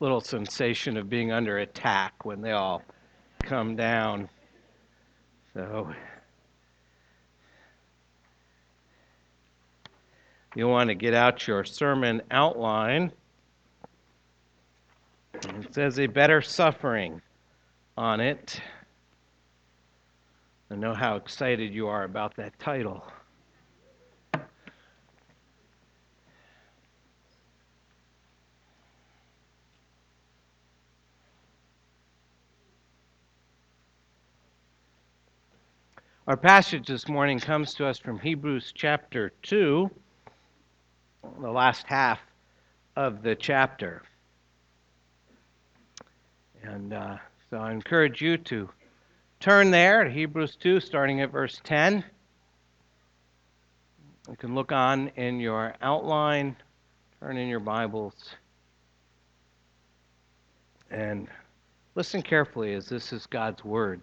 [0.00, 2.82] little sensation of being under attack when they all
[3.42, 4.28] come down.
[5.54, 5.92] So
[10.54, 13.12] you'll want to get out your sermon outline.
[15.34, 17.20] It says a better suffering
[17.96, 18.60] on it.
[20.70, 23.04] I know how excited you are about that title.
[36.30, 39.90] Our passage this morning comes to us from Hebrews chapter 2,
[41.40, 42.20] the last half
[42.94, 44.02] of the chapter.
[46.62, 47.16] And uh,
[47.50, 48.70] so I encourage you to
[49.40, 52.04] turn there to Hebrews 2, starting at verse 10.
[54.28, 56.54] You can look on in your outline,
[57.18, 58.36] turn in your Bibles,
[60.92, 61.26] and
[61.96, 64.02] listen carefully as this is God's Word.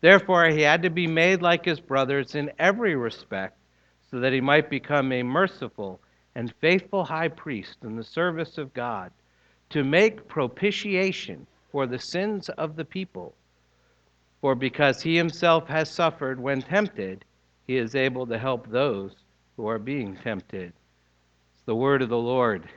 [0.00, 3.56] Therefore, he had to be made like his brothers in every respect,
[4.10, 6.00] so that he might become a merciful
[6.34, 9.10] and faithful high priest in the service of God,
[9.70, 13.34] to make propitiation for the sins of the people.
[14.40, 17.24] For because he himself has suffered when tempted,
[17.66, 19.12] he is able to help those
[19.56, 20.72] who are being tempted.
[21.54, 22.68] It's the word of the Lord.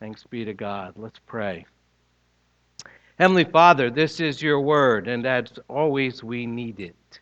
[0.00, 0.94] Thanks be to God.
[0.96, 1.66] Let's pray.
[3.18, 7.20] Heavenly Father, this is your word, and as always, we need it.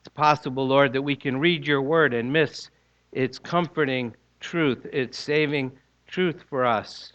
[0.00, 2.70] It's possible, Lord, that we can read your word and miss
[3.12, 5.70] its comforting truth, its saving
[6.08, 7.12] truth for us.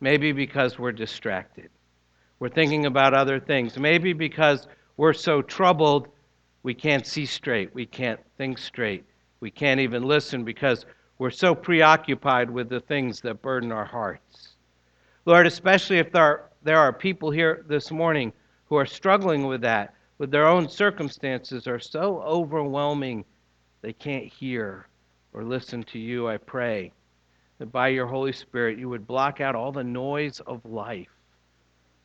[0.00, 1.70] Maybe because we're distracted.
[2.40, 3.78] We're thinking about other things.
[3.78, 4.66] Maybe because
[4.96, 6.08] we're so troubled
[6.62, 7.72] we can't see straight.
[7.74, 9.04] We can't think straight.
[9.40, 10.86] We can't even listen because
[11.18, 14.56] we're so preoccupied with the things that burden our hearts.
[15.24, 18.32] Lord, especially if there are there are people here this morning
[18.66, 23.24] who are struggling with that, with their own circumstances are so overwhelming
[23.80, 24.88] they can't hear
[25.32, 26.28] or listen to you.
[26.28, 26.92] I pray
[27.58, 31.08] that by your Holy Spirit you would block out all the noise of life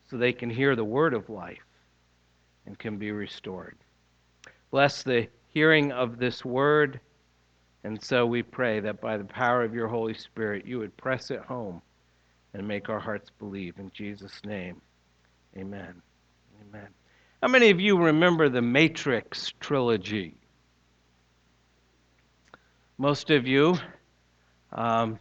[0.09, 1.65] so they can hear the word of life
[2.65, 3.77] and can be restored.
[4.71, 6.99] Bless the hearing of this word.
[7.83, 11.31] And so we pray that by the power of your Holy Spirit, you would press
[11.31, 11.81] it home
[12.53, 13.77] and make our hearts believe.
[13.79, 14.81] In Jesus' name,
[15.57, 16.01] amen.
[16.69, 16.87] Amen.
[17.41, 20.35] How many of you remember the Matrix trilogy?
[22.97, 23.77] Most of you.
[24.71, 25.19] Um,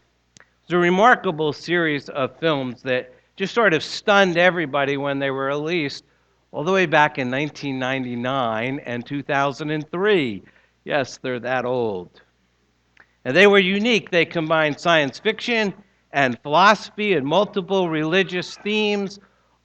[0.62, 5.46] it's a remarkable series of films that just sort of stunned everybody when they were
[5.46, 6.04] released,
[6.52, 10.42] all the way back in 1999 and 2003.
[10.84, 12.20] Yes, they're that old.
[13.24, 14.10] And they were unique.
[14.10, 15.74] They combined science fiction
[16.12, 19.18] and philosophy and multiple religious themes,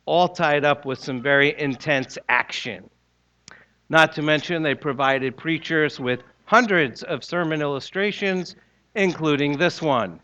[0.06, 2.90] all tied up with some very intense action.
[3.90, 8.56] Not to mention, they provided preachers with hundreds of sermon illustrations,
[8.96, 10.20] including this one.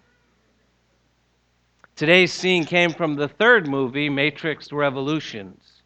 [1.96, 5.84] Today's scene came from the third movie, Matrix Revolutions.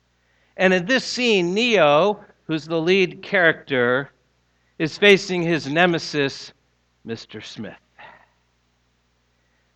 [0.56, 4.12] And in this scene, Neo, who's the lead character,
[4.80, 6.54] is facing his nemesis,
[7.06, 7.44] Mr.
[7.44, 7.76] Smith.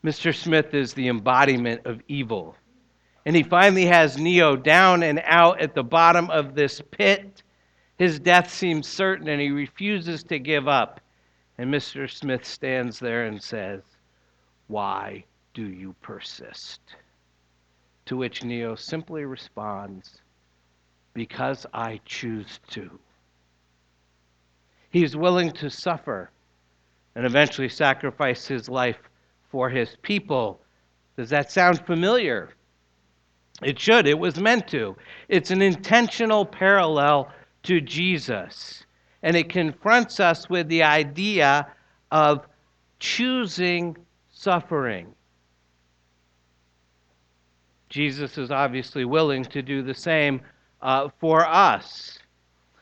[0.04, 0.36] Mr.
[0.36, 2.56] Smith is the embodiment of evil.
[3.26, 7.44] And he finally has Neo down and out at the bottom of this pit.
[7.98, 11.00] His death seems certain, and he refuses to give up.
[11.60, 12.10] And Mr.
[12.10, 13.82] Smith stands there and says,
[14.68, 16.82] Why do you persist?
[18.08, 20.20] To which Neo simply responds,
[21.14, 22.90] Because I choose to.
[24.90, 26.32] He is willing to suffer
[27.14, 28.98] and eventually sacrifice his life
[29.52, 30.62] for his people.
[31.18, 32.50] Does that sound familiar?
[33.62, 34.96] It should, it was meant to.
[35.30, 37.32] It's an intentional parallel
[37.64, 38.86] to Jesus.
[39.24, 41.68] And it confronts us with the idea
[42.12, 42.48] of
[43.00, 43.98] choosing
[44.32, 45.14] suffering.
[47.90, 50.42] Jesus is obviously willing to do the same
[50.82, 52.18] uh, for us.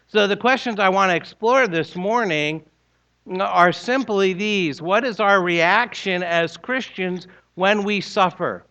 [0.08, 2.64] So, the questions I want to explore this morning
[3.40, 8.66] are simply these What is our reaction as Christians when we suffer?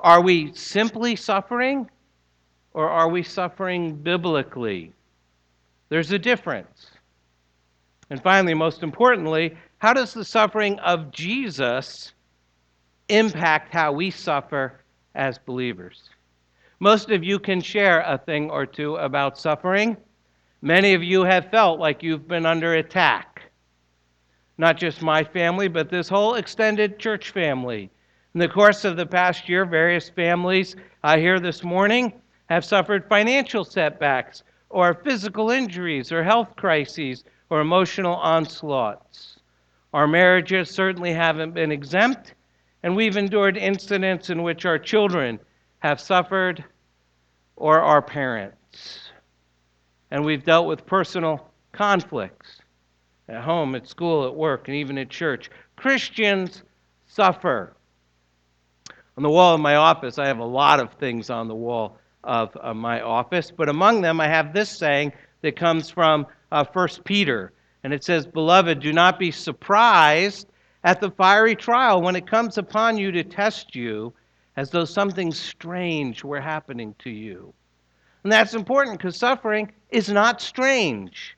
[0.00, 1.90] Are we simply suffering
[2.72, 4.92] or are we suffering biblically?
[5.88, 6.86] There's a difference.
[8.08, 12.12] And finally, most importantly, how does the suffering of Jesus
[13.08, 14.80] impact how we suffer
[15.14, 16.10] as believers?
[16.80, 19.96] Most of you can share a thing or two about suffering.
[20.62, 23.29] Many of you have felt like you've been under attack.
[24.60, 27.90] Not just my family, but this whole extended church family.
[28.34, 32.12] In the course of the past year, various families I hear this morning
[32.50, 39.38] have suffered financial setbacks, or physical injuries, or health crises, or emotional onslaughts.
[39.94, 42.34] Our marriages certainly haven't been exempt,
[42.82, 45.40] and we've endured incidents in which our children
[45.78, 46.62] have suffered
[47.56, 49.08] or our parents.
[50.10, 52.59] And we've dealt with personal conflicts
[53.30, 55.50] at home, at school, at work, and even at church.
[55.76, 56.62] Christians
[57.06, 57.76] suffer.
[59.16, 61.96] On the wall of my office, I have a lot of things on the wall
[62.24, 65.12] of uh, my office, but among them I have this saying
[65.42, 67.52] that comes from uh, 1 Peter.
[67.84, 70.48] And it says, Beloved, do not be surprised
[70.84, 74.12] at the fiery trial when it comes upon you to test you
[74.56, 77.54] as though something strange were happening to you.
[78.24, 81.36] And that's important because suffering is not strange.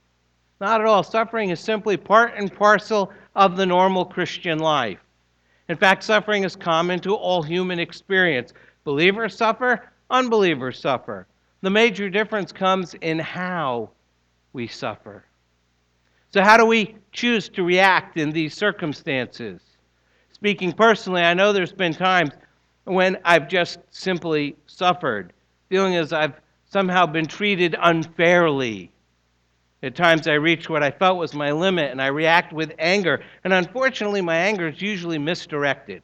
[0.62, 1.02] Not at all.
[1.02, 5.00] Suffering is simply part and parcel of the normal Christian life.
[5.68, 8.52] In fact, suffering is common to all human experience.
[8.84, 11.26] Believers suffer, unbelievers suffer.
[11.62, 13.90] The major difference comes in how
[14.52, 15.24] we suffer.
[16.32, 19.60] So, how do we choose to react in these circumstances?
[20.30, 22.30] Speaking personally, I know there's been times
[22.84, 25.32] when I've just simply suffered,
[25.68, 28.91] feeling as I've somehow been treated unfairly.
[29.82, 33.22] At times I reach what I felt was my limit and I react with anger.
[33.42, 36.02] And unfortunately, my anger is usually misdirected.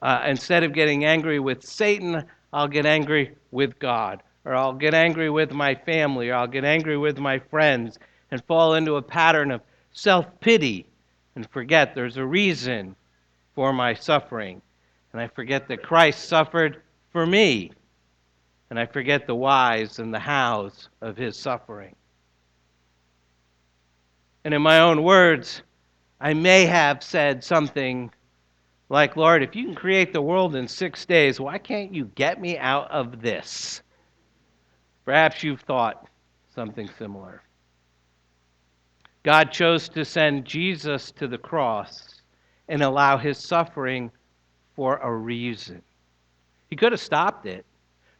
[0.00, 4.22] Uh, instead of getting angry with Satan, I'll get angry with God.
[4.44, 6.30] Or I'll get angry with my family.
[6.30, 7.98] Or I'll get angry with my friends
[8.30, 9.60] and fall into a pattern of
[9.92, 10.86] self pity
[11.34, 12.94] and forget there's a reason
[13.54, 14.62] for my suffering.
[15.12, 17.72] And I forget that Christ suffered for me.
[18.70, 21.96] And I forget the whys and the hows of his suffering.
[24.44, 25.62] And in my own words,
[26.20, 28.10] I may have said something
[28.88, 32.40] like, Lord, if you can create the world in six days, why can't you get
[32.40, 33.82] me out of this?
[35.04, 36.06] Perhaps you've thought
[36.54, 37.42] something similar.
[39.22, 42.20] God chose to send Jesus to the cross
[42.68, 44.10] and allow his suffering
[44.74, 45.82] for a reason.
[46.70, 47.66] He could have stopped it.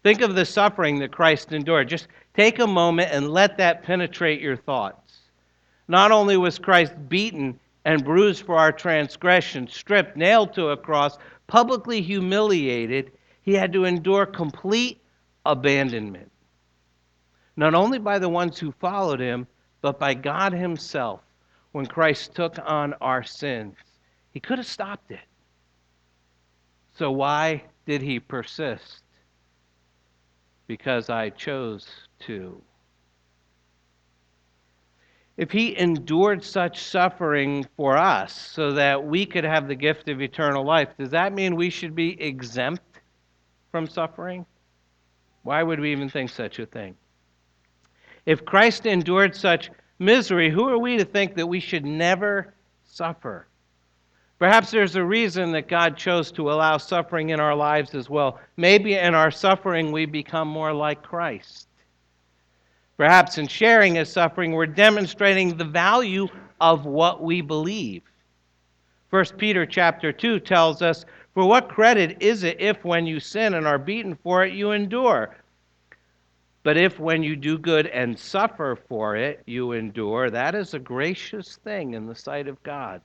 [0.02, 1.88] Think of the suffering that Christ endured.
[1.88, 5.09] Just take a moment and let that penetrate your thoughts.
[5.90, 11.18] Not only was Christ beaten and bruised for our transgression, stripped, nailed to a cross,
[11.48, 13.10] publicly humiliated,
[13.42, 15.02] he had to endure complete
[15.44, 16.30] abandonment.
[17.56, 19.48] Not only by the ones who followed him,
[19.80, 21.22] but by God himself
[21.72, 23.74] when Christ took on our sins.
[24.30, 25.18] He could have stopped it.
[26.94, 29.02] So why did he persist?
[30.68, 31.88] Because I chose
[32.20, 32.62] to.
[35.40, 40.20] If he endured such suffering for us so that we could have the gift of
[40.20, 43.00] eternal life, does that mean we should be exempt
[43.70, 44.44] from suffering?
[45.42, 46.94] Why would we even think such a thing?
[48.26, 52.52] If Christ endured such misery, who are we to think that we should never
[52.84, 53.46] suffer?
[54.38, 58.38] Perhaps there's a reason that God chose to allow suffering in our lives as well.
[58.58, 61.69] Maybe in our suffering we become more like Christ.
[63.00, 66.28] Perhaps in sharing his suffering, we're demonstrating the value
[66.60, 68.02] of what we believe.
[69.08, 73.54] 1 Peter chapter 2 tells us, For what credit is it if when you sin
[73.54, 75.34] and are beaten for it, you endure?
[76.62, 80.78] But if when you do good and suffer for it, you endure, that is a
[80.78, 83.00] gracious thing in the sight of God.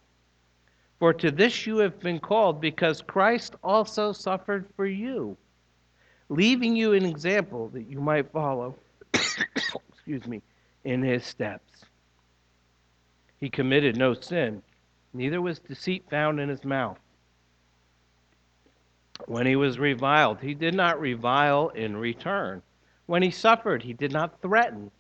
[1.00, 5.38] For to this you have been called, because Christ also suffered for you,
[6.28, 8.76] leaving you an example that you might follow
[9.96, 10.42] excuse me,
[10.84, 11.86] in his steps.
[13.40, 14.62] He committed no sin,
[15.14, 17.00] neither was deceit found in his mouth.
[19.28, 22.62] When he was reviled, he did not revile in return.
[23.06, 24.92] When he suffered, he did not threaten,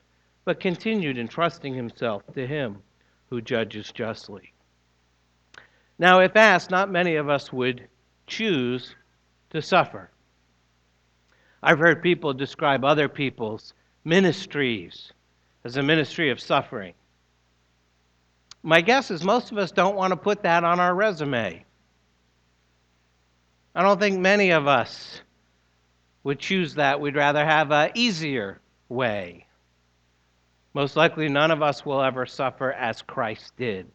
[0.45, 2.81] but continued entrusting himself to him
[3.29, 4.53] who judges justly.
[5.97, 7.87] Now, if asked, not many of us would
[8.27, 8.95] choose
[9.51, 10.11] to suffer.
[11.63, 13.73] I've heard people describe other people's
[14.05, 15.11] ministries
[15.63, 16.93] as a ministry of suffering.
[18.63, 21.65] My guess is most of us don't want to put that on our resume.
[23.73, 25.21] I don't think many of us
[26.23, 27.01] would choose that.
[27.01, 29.45] We'd rather have an easier way.
[30.73, 33.87] Most likely, none of us will ever suffer as Christ did.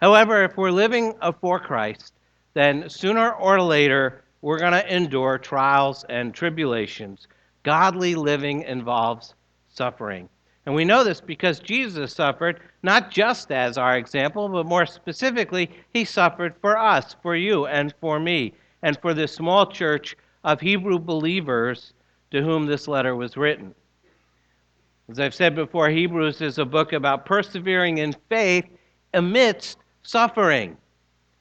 [0.00, 2.12] However, if we're living for Christ,
[2.54, 7.28] then sooner or later we're going to endure trials and tribulations.
[7.62, 9.34] Godly living involves
[9.68, 10.28] suffering.
[10.66, 15.70] And we know this because Jesus suffered not just as our example, but more specifically,
[15.92, 18.52] he suffered for us, for you, and for me,
[18.82, 21.94] and for this small church of Hebrew believers
[22.30, 23.74] to whom this letter was written.
[25.08, 28.64] As I've said before, Hebrews is a book about persevering in faith
[29.14, 30.76] amidst suffering.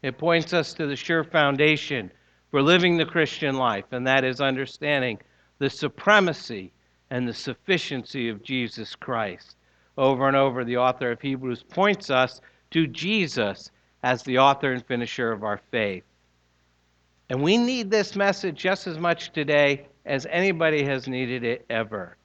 [0.01, 2.12] It points us to the sure foundation
[2.50, 5.20] for living the Christian life, and that is understanding
[5.62, 6.72] the supremacy
[7.12, 9.58] and the sufficiency of Jesus Christ.
[9.96, 12.41] Over and over, the author of Hebrews points us
[12.72, 13.70] to Jesus
[14.01, 16.03] as the author and finisher of our faith.
[17.30, 22.18] And we need this message just as much today as anybody has needed it ever.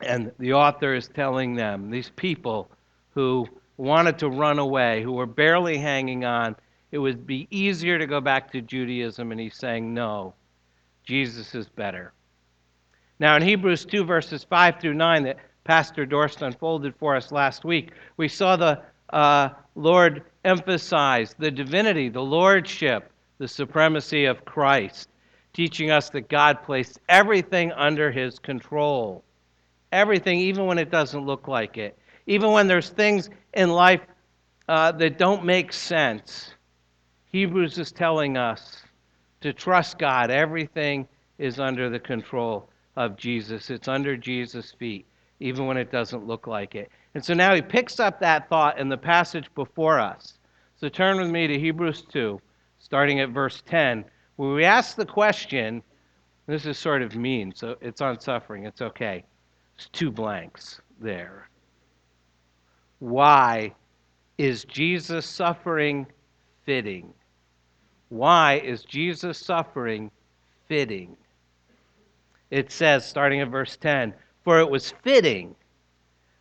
[0.00, 2.68] And the author is telling them, these people
[3.14, 6.56] who wanted to run away, who were barely hanging on,
[6.90, 9.30] it would be easier to go back to Judaism.
[9.30, 10.34] And he's saying, no,
[11.04, 12.12] Jesus is better.
[13.18, 17.64] Now, in Hebrews 2, verses 5 through 9, that Pastor Dorst unfolded for us last
[17.64, 25.08] week, we saw the uh, Lord emphasize the divinity, the lordship, the supremacy of Christ,
[25.52, 29.22] teaching us that God placed everything under his control.
[29.92, 31.98] Everything, even when it doesn't look like it.
[32.26, 34.00] Even when there's things in life
[34.68, 36.54] uh, that don't make sense.
[37.26, 38.81] Hebrews is telling us
[39.42, 40.30] to trust God.
[40.30, 41.06] Everything
[41.38, 43.70] is under the control of Jesus.
[43.70, 45.06] It's under Jesus' feet,
[45.40, 46.90] even when it doesn't look like it.
[47.14, 50.38] And so now he picks up that thought in the passage before us.
[50.76, 52.40] So turn with me to Hebrews 2,
[52.78, 54.04] starting at verse 10,
[54.36, 55.82] where we ask the question
[56.46, 58.66] this is sort of mean, so it's on suffering.
[58.66, 59.24] It's okay.
[59.76, 61.48] It's two blanks there.
[62.98, 63.74] Why
[64.38, 66.06] is Jesus suffering
[66.64, 67.14] fitting?
[68.12, 70.10] Why is Jesus suffering
[70.68, 71.16] fitting?
[72.50, 74.12] it says, starting at verse 10,
[74.44, 75.56] For it was fitting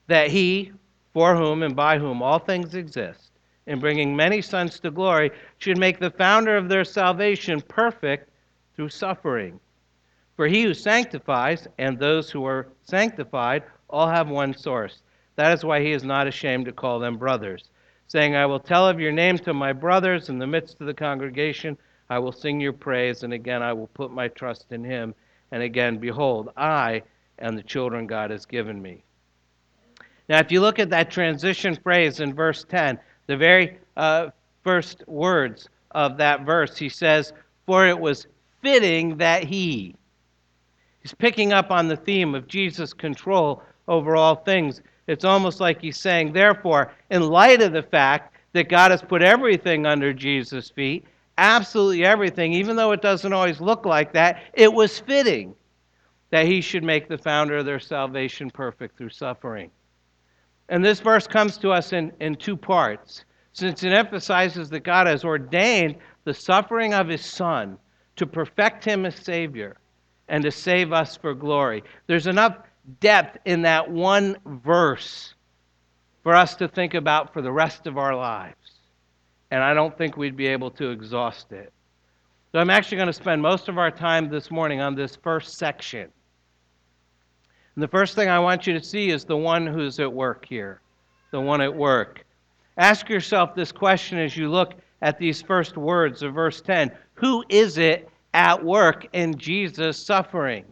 [0.08, 0.74] that he,
[1.14, 3.32] for whom and by whom all things exist,
[3.68, 8.30] in bringing many sons to glory, should make the founder of their salvation perfect
[8.76, 9.58] through suffering.
[10.36, 15.04] For he who sanctifies and those who are sanctified all have one source.
[15.38, 17.70] That is why he is not ashamed to call them brothers,
[18.12, 20.94] saying, I will tell of your name to my brothers in the midst of the
[20.94, 21.78] congregation.
[22.10, 25.16] I will sing your praise, and again I will put my trust in him.
[25.54, 27.04] And again, behold, I
[27.40, 29.06] and the children God has given me.
[30.28, 35.08] Now, if you look at that transition phrase in verse 10, the very uh, first
[35.08, 37.32] words of that verse, he says,
[37.66, 38.28] For it was
[38.62, 39.96] fitting that he.
[41.02, 44.82] He's picking up on the theme of Jesus' control over all things.
[45.12, 49.22] It's almost like he's saying, therefore, in light of the fact that God has put
[49.22, 51.04] everything under Jesus' feet,
[51.38, 55.54] absolutely everything, even though it doesn't always look like that, it was fitting
[56.30, 59.70] that he should make the founder of their salvation perfect through suffering.
[60.70, 65.08] And this verse comes to us in, in two parts, since it emphasizes that God
[65.08, 67.78] has ordained the suffering of his Son
[68.16, 69.76] to perfect him as Savior
[70.30, 71.84] and to save us for glory.
[72.08, 72.56] There's enough
[73.00, 75.34] depth in that one verse
[76.24, 78.62] for us to think about for the rest of our lives
[79.52, 81.72] and I don't think we'd be able to exhaust it.
[82.52, 85.58] So I'm actually going to spend most of our time this morning on this first
[85.58, 86.08] section.
[87.76, 90.46] And the first thing I want you to see is the one who's at work
[90.48, 90.82] here,
[91.32, 92.26] the one at work.
[92.78, 97.44] Ask yourself this question as you look at these first words of verse 10 Who
[97.50, 100.66] is it at work in Jesus' suffering?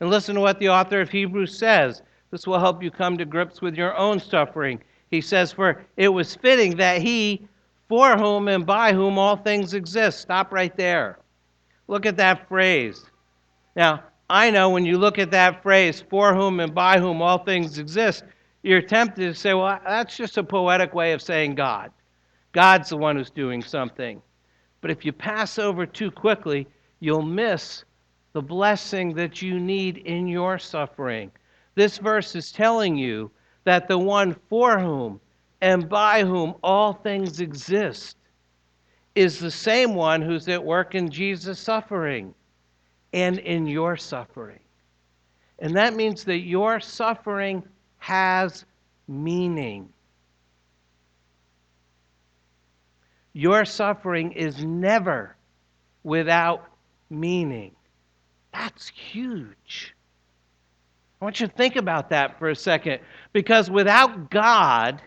[0.00, 2.02] And listen to what the author of Hebrews says.
[2.30, 4.80] This will help you come to grips with your own suffering.
[5.10, 7.48] He says, For it was fitting that he
[7.88, 10.20] for whom and by whom all things exist.
[10.20, 11.18] Stop right there.
[11.86, 13.04] Look at that phrase.
[13.74, 17.38] Now, I know when you look at that phrase, for whom and by whom all
[17.38, 18.24] things exist,
[18.62, 21.90] you're tempted to say, well, that's just a poetic way of saying God.
[22.52, 24.20] God's the one who's doing something.
[24.80, 26.66] But if you pass over too quickly,
[27.00, 27.84] you'll miss
[28.38, 31.28] the blessing that you need in your suffering.
[31.74, 33.32] This verse is telling you
[33.64, 35.20] that the one for whom
[35.60, 38.16] and by whom all things exist
[39.16, 42.32] is the same one who's at work in Jesus' suffering
[43.12, 44.60] and in your suffering.
[45.58, 47.64] And that means that your suffering
[47.96, 48.64] has
[49.08, 49.88] meaning.
[53.32, 55.34] Your suffering is never
[56.04, 56.70] without
[57.10, 57.74] meaning.
[58.52, 59.94] That's huge.
[61.20, 63.00] I want you to think about that for a second
[63.32, 65.02] because without God,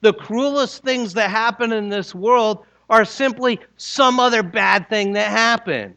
[0.00, 5.30] the cruelest things that happen in this world are simply some other bad thing that
[5.30, 5.96] happened.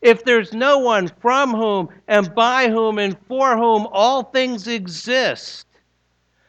[0.00, 5.66] If there's no one from whom and by whom and for whom all things exist,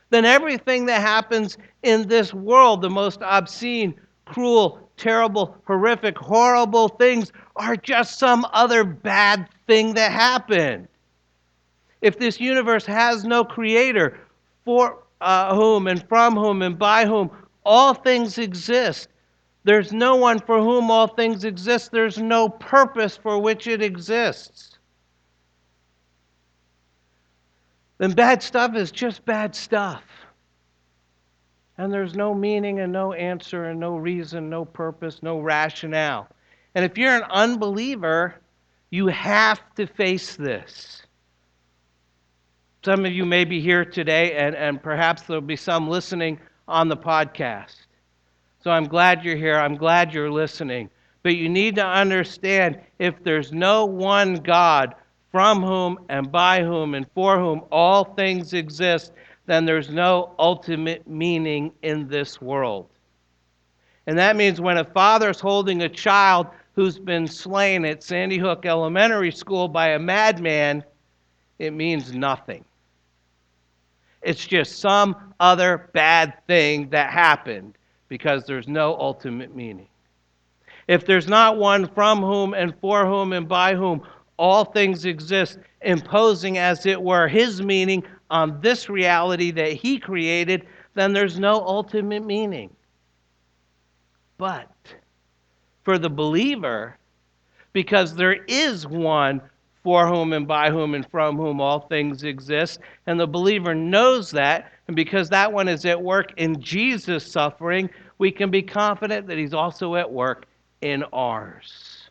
[0.10, 7.32] then everything that happens in this world, the most obscene, cruel, terrible, horrific, horrible things,
[7.58, 10.88] are just some other bad thing that happened.
[12.02, 14.18] If this universe has no creator
[14.64, 17.32] for uh, whom and from whom and by whom
[17.66, 19.10] all things exist,
[19.64, 21.92] there's no one for whom all things exist.
[21.92, 24.78] There's no purpose for which it exists.
[27.98, 30.04] Then bad stuff is just bad stuff.
[31.80, 36.28] And there's no meaning and no answer and no reason, no purpose, no rationale.
[36.76, 38.36] And if you're an unbeliever,
[38.90, 41.02] you have to face this.
[42.86, 46.88] Some of you may be here today, and, and perhaps there'll be some listening on
[46.88, 47.76] the podcast.
[48.64, 49.58] So I'm glad you're here.
[49.58, 50.90] I'm glad you're listening.
[51.24, 54.96] But you need to understand if there's no one God
[55.32, 59.12] from whom and by whom and for whom all things exist,
[59.46, 62.90] then there's no ultimate meaning in this world.
[64.08, 68.66] And that means when a father's holding a child who's been slain at Sandy Hook
[68.66, 70.84] Elementary School by a madman,
[71.60, 72.64] it means nothing.
[74.22, 77.78] It's just some other bad thing that happened
[78.08, 79.88] because there's no ultimate meaning.
[80.88, 84.02] If there's not one from whom and for whom and by whom
[84.38, 90.66] all things exist, imposing, as it were, his meaning on this reality that he created,
[90.94, 92.70] then there's no ultimate meaning.
[94.38, 94.72] But
[95.84, 96.98] for the believer,
[97.74, 99.42] because there is one
[99.84, 104.32] for whom and by whom and from whom all things exist, and the believer knows
[104.32, 109.28] that, and because that one is at work in Jesus' suffering, we can be confident
[109.28, 110.46] that he's also at work
[110.82, 112.10] in ours.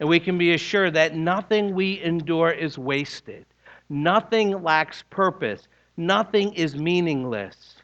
[0.00, 3.46] And we can be assured that nothing we endure is wasted.
[3.88, 5.68] Nothing lacks purpose.
[5.96, 7.76] Nothing is meaningless.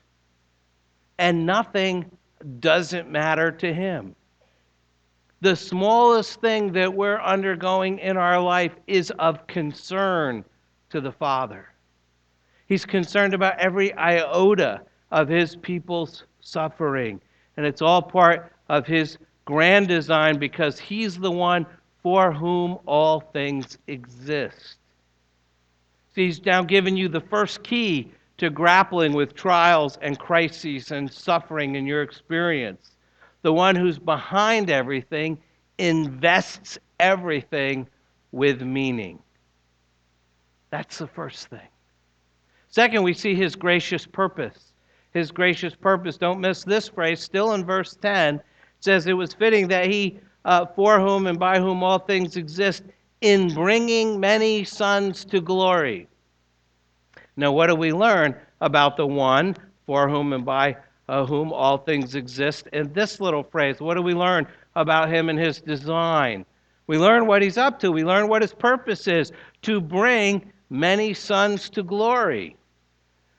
[1.18, 2.10] And nothing
[2.60, 4.14] doesn't matter to Him.
[5.40, 10.44] The smallest thing that we're undergoing in our life is of concern
[10.90, 11.68] to the Father.
[12.66, 17.20] He's concerned about every iota of His people's suffering.
[17.56, 21.66] And it's all part of His grand design because He's the one
[22.02, 24.76] for whom all things exist.
[26.14, 31.74] He's now given you the first key to grappling with trials and crises and suffering
[31.74, 32.92] in your experience.
[33.42, 35.36] The one who's behind everything
[35.76, 37.86] invests everything
[38.32, 39.18] with meaning.
[40.70, 41.68] That's the first thing.
[42.70, 44.72] Second, we see his gracious purpose.
[45.12, 46.16] His gracious purpose.
[46.16, 48.40] Don't miss this phrase, still in verse 10.
[48.80, 52.84] says, It was fitting that he, uh, for whom and by whom all things exist,
[53.20, 56.08] in bringing many sons to glory.
[57.36, 60.76] Now, what do we learn about the one for whom and by
[61.08, 62.68] uh, whom all things exist?
[62.72, 66.44] In this little phrase, what do we learn about him and his design?
[66.86, 67.92] We learn what he's up to.
[67.92, 72.56] We learn what his purpose is to bring many sons to glory.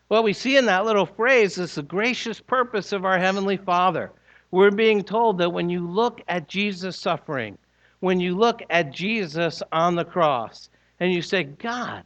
[0.08, 4.12] What we see in that little phrase is the gracious purpose of our Heavenly Father.
[4.52, 7.58] We're being told that when you look at Jesus' suffering,
[8.02, 12.04] when you look at Jesus on the cross and you say, God,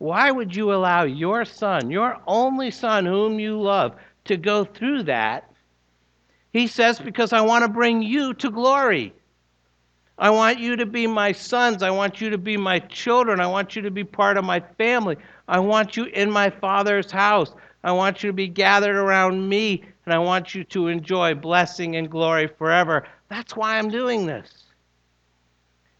[0.00, 5.02] why would you allow your son, your only son whom you love, to go through
[5.02, 5.52] that?
[6.54, 9.12] He says, Because I want to bring you to glory.
[10.16, 11.82] I want you to be my sons.
[11.82, 13.40] I want you to be my children.
[13.40, 15.18] I want you to be part of my family.
[15.48, 17.52] I want you in my father's house.
[17.84, 21.96] I want you to be gathered around me, and I want you to enjoy blessing
[21.96, 23.06] and glory forever.
[23.28, 24.64] That's why I'm doing this.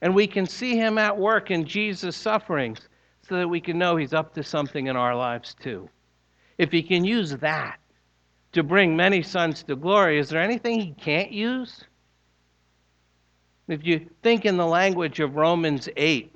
[0.00, 2.88] And we can see him at work in Jesus' sufferings
[3.30, 5.88] so that we can know he's up to something in our lives too.
[6.58, 7.78] If he can use that
[8.52, 11.84] to bring many sons to glory, is there anything he can't use?
[13.68, 16.34] If you think in the language of Romans 8,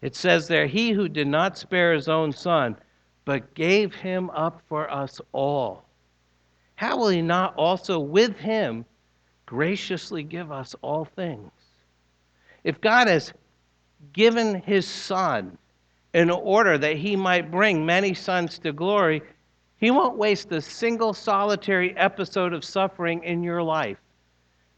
[0.00, 2.76] it says there, He who did not spare his own son,
[3.26, 5.84] but gave him up for us all,
[6.76, 8.86] how will he not also with him
[9.44, 11.50] graciously give us all things?
[12.64, 13.34] If God has
[14.14, 15.58] given his son
[16.14, 19.20] in order that he might bring many sons to glory,
[19.78, 23.98] he won't waste a single solitary episode of suffering in your life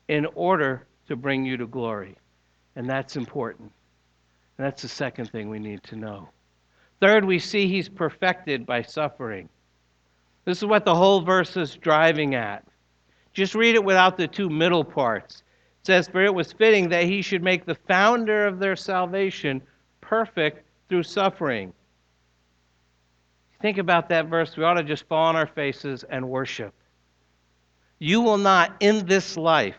[0.08, 2.16] in order to bring you to glory.
[2.74, 3.70] And that's important.
[4.56, 6.28] And that's the second thing we need to know.
[7.00, 9.50] Third, we see he's perfected by suffering.
[10.46, 12.64] This is what the whole verse is driving at.
[13.34, 15.42] Just read it without the two middle parts.
[15.82, 19.60] It says, For it was fitting that he should make the founder of their salvation
[20.00, 21.72] perfect through suffering.
[23.60, 24.56] Think about that verse.
[24.56, 26.74] We ought to just fall on our faces and worship.
[27.98, 29.76] You will not, in this life,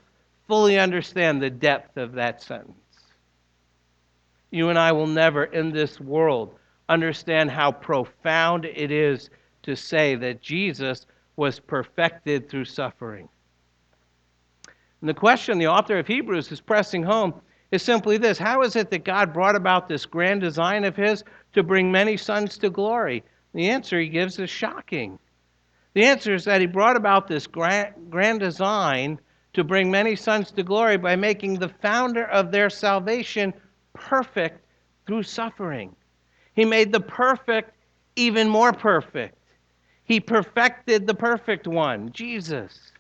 [0.47, 2.73] fully understand the depth of that sentence.
[4.49, 6.55] You and I will never, in this world,
[6.89, 9.29] understand how profound it is
[9.63, 13.27] to say that Jesus was perfected through suffering.
[15.01, 18.75] And the question the author of Hebrews is pressing home is simply this How is
[18.75, 22.69] it that God brought about this grand design of His to bring many sons to
[22.69, 23.23] glory?
[23.53, 25.17] The answer he gives is shocking.
[25.93, 29.19] The answer is that He brought about this grand, grand design
[29.53, 33.53] to bring many sons to glory by making the founder of their salvation
[33.93, 34.63] perfect
[35.07, 35.95] through suffering.
[36.53, 37.71] He made the perfect
[38.15, 39.37] even more perfect.
[40.03, 42.91] He perfected the perfect one, Jesus.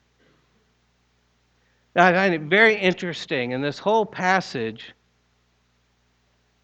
[1.97, 4.93] I find it very interesting in this whole passage.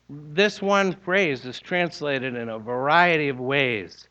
[0.08, 4.10] This one phrase is translated in a variety of ways.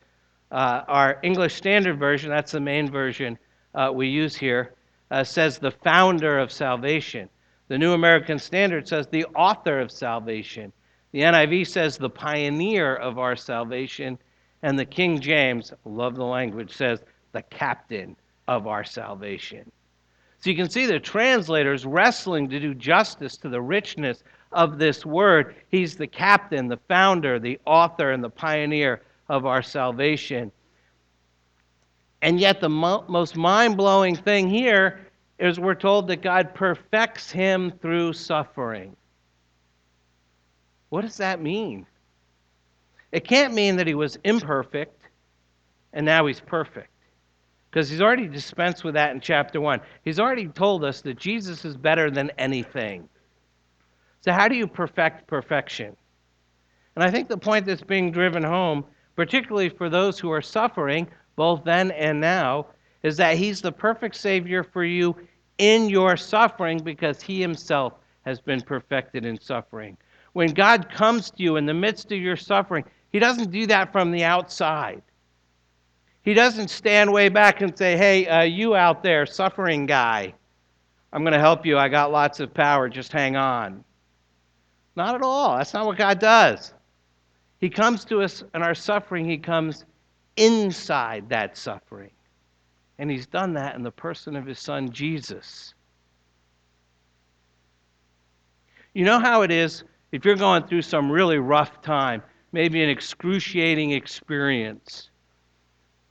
[0.50, 3.38] Uh, our English Standard Version, that's the main version
[3.74, 4.74] uh, we use here,
[5.12, 7.28] uh, says the founder of salvation.
[7.68, 10.72] The New American Standard says the author of salvation.
[11.12, 14.18] The NIV says the pioneer of our salvation.
[14.62, 18.16] And the King James, love the language, says the captain
[18.48, 19.70] of our salvation.
[20.42, 25.07] So you can see the translators wrestling to do justice to the richness of this
[25.07, 25.55] word.
[25.68, 30.50] He's the captain, the founder, the author, and the pioneer of our salvation.
[32.22, 35.07] And yet, the mo- most mind blowing thing here
[35.38, 38.96] is we're told that God perfects him through suffering.
[40.88, 41.87] What does that mean?
[43.12, 45.05] It can't mean that he was imperfect
[45.92, 46.91] and now he's perfect.
[47.72, 49.80] Because he's already dispensed with that in chapter 1.
[50.04, 53.08] He's already told us that Jesus is better than anything.
[54.20, 55.96] So, how do you perfect perfection?
[56.94, 58.85] And I think the point that's being driven home,
[59.16, 62.66] particularly for those who are suffering, both then and now,
[63.02, 65.16] is that He's the perfect Savior for you
[65.56, 67.94] in your suffering because He Himself
[68.26, 69.96] has been perfected in suffering.
[70.35, 73.92] When God comes to you in the midst of your suffering, He doesn't do that
[73.92, 75.00] from the outside.
[76.22, 80.35] He doesn't stand way back and say, Hey, uh, you out there, suffering guy,
[81.12, 81.78] I'm going to help you.
[81.78, 82.88] I got lots of power.
[82.88, 83.85] Just hang on.
[84.96, 85.56] Not at all.
[85.56, 86.72] That's not what God does.
[87.61, 89.85] He comes to us in our suffering, He comes
[90.37, 92.11] inside that suffering.
[92.98, 95.74] And he's done that in the person of his son, Jesus.
[98.94, 102.90] You know how it is if you're going through some really rough time, maybe an
[102.90, 105.11] excruciating experience,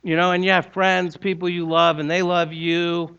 [0.02, 3.18] you know, and you have friends, people you love, and they love you,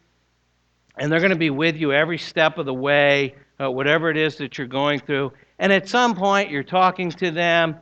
[0.97, 4.17] and they're going to be with you every step of the way, uh, whatever it
[4.17, 5.31] is that you're going through.
[5.59, 7.77] And at some point, you're talking to them,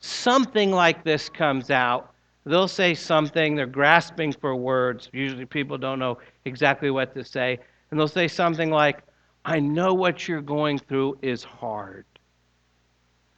[0.00, 2.14] something like this comes out
[2.48, 5.10] They'll say something, they're grasping for words.
[5.12, 7.58] Usually people don't know exactly what to say.
[7.90, 9.02] And they'll say something like,
[9.44, 12.06] I know what you're going through is hard.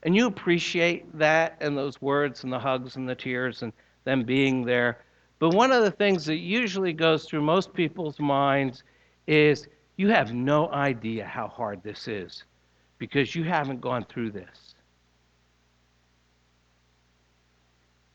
[0.04, 3.72] And you appreciate that and those words and the hugs and the tears and
[4.10, 4.98] them being there.
[5.38, 8.82] But one of the things that usually goes through most people's minds
[9.28, 12.44] is you have no idea how hard this is
[12.98, 14.74] because you haven't gone through this.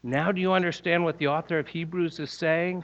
[0.03, 2.83] Now, do you understand what the author of Hebrews is saying?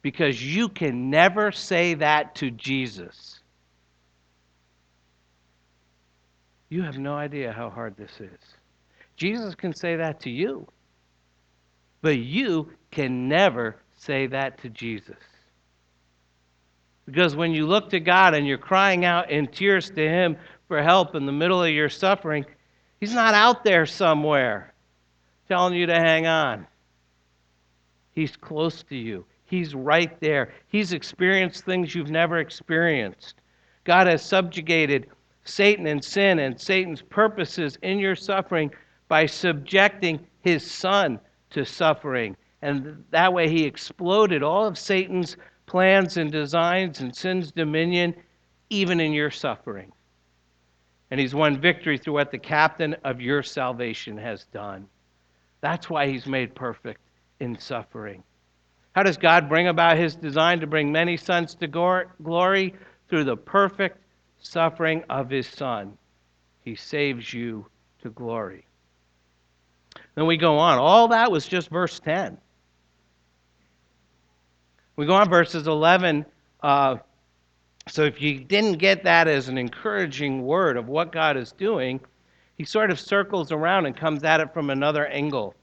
[0.00, 3.40] Because you can never say that to Jesus.
[6.70, 8.40] You have no idea how hard this is.
[9.16, 10.66] Jesus can say that to you,
[12.06, 15.16] but you can never say that to Jesus.
[17.04, 20.36] Because when you look to God and you're crying out in tears to Him
[20.68, 22.46] for help in the middle of your suffering,
[23.00, 24.72] He's not out there somewhere
[25.48, 26.68] telling you to hang on.
[28.12, 29.24] He's close to you.
[29.46, 30.52] He's right there.
[30.68, 33.34] He's experienced things you've never experienced.
[33.82, 35.08] God has subjugated
[35.42, 38.70] Satan and sin and Satan's purposes in your suffering
[39.08, 41.18] by subjecting his son
[41.50, 42.36] to suffering.
[42.62, 48.14] And that way he exploded all of Satan's plans and designs and sin's dominion,
[48.70, 49.92] even in your suffering.
[51.10, 54.88] And he's won victory through what the captain of your salvation has done.
[55.60, 57.00] That's why he's made perfect
[57.40, 58.22] in suffering.
[58.92, 62.74] How does God bring about his design to bring many sons to glory?
[63.08, 63.98] Through the perfect
[64.38, 65.96] suffering of his son.
[66.62, 67.66] He saves you
[68.02, 68.66] to glory.
[70.16, 70.78] Then we go on.
[70.78, 72.36] All that was just verse 10.
[74.96, 76.24] We go on verses 11.
[76.62, 76.96] Uh,
[77.86, 82.00] so if you didn't get that as an encouraging word of what God is doing,
[82.56, 85.54] he sort of circles around and comes at it from another angle.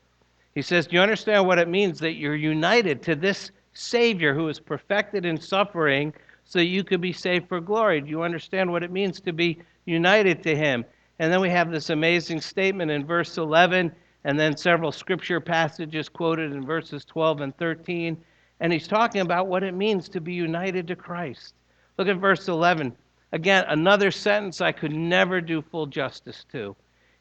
[0.53, 4.49] He says, Do you understand what it means that you're united to this Savior who
[4.49, 6.13] is perfected in suffering
[6.45, 8.01] so you could be saved for glory?
[8.01, 10.85] Do you understand what it means to be united to Him?
[11.17, 13.91] And then we have this amazing statement in verse 11,
[14.23, 18.17] and then several scripture passages quoted in verses 12 and 13.
[18.59, 21.55] And he's talking about what it means to be united to Christ.
[21.97, 22.95] Look at verse 11.
[23.33, 26.75] Again, another sentence I could never do full justice to.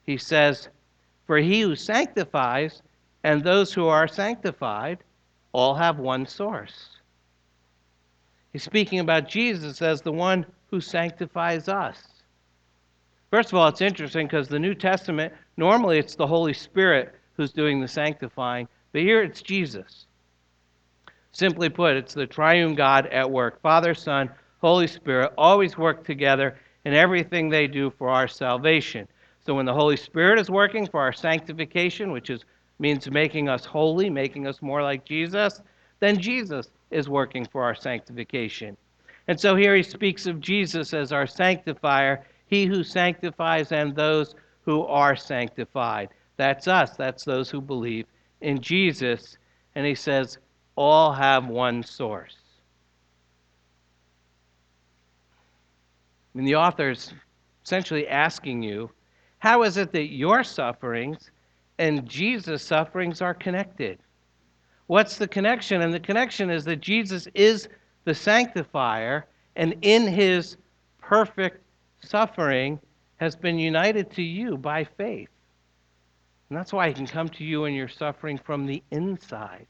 [0.05, 0.69] He says,
[1.27, 2.83] For he who sanctifies
[3.25, 4.99] and those who are sanctified
[5.53, 6.89] all have one source.
[8.53, 12.03] He's speaking about Jesus as the one who sanctifies us.
[13.31, 17.53] First of all, it's interesting because the New Testament, normally it's the Holy Spirit who's
[17.53, 20.07] doing the sanctifying, but here it's Jesus.
[21.33, 23.61] Simply put, it's the triune God at work.
[23.63, 29.09] Father, Son, Holy Spirit always work together in everything they do for our salvation.
[29.45, 32.45] So when the Holy Spirit is working for our sanctification, which is
[32.79, 35.63] means making us holy, making us more like Jesus,
[36.01, 38.77] then Jesus is working for our sanctification.
[39.29, 44.35] And so here he speaks of Jesus as our sanctifier, he who sanctifies and those
[44.65, 46.09] who are sanctified.
[46.37, 48.07] That's us, that's those who believe
[48.41, 49.37] in Jesus.
[49.75, 50.39] And he says,
[50.77, 52.37] all have one source.
[56.35, 57.13] I mean, the author's
[57.65, 58.91] essentially asking you,
[59.39, 61.31] how is it that your sufferings
[61.79, 63.99] and Jesus' sufferings are connected?
[64.87, 65.83] What's the connection?
[65.83, 67.69] And the connection is that Jesus is
[68.05, 70.57] the sanctifier, and in his
[71.01, 71.63] perfect
[72.01, 72.81] suffering
[73.23, 75.29] has been united to you by faith.
[76.49, 79.65] And that's why he can come to you in your suffering from the inside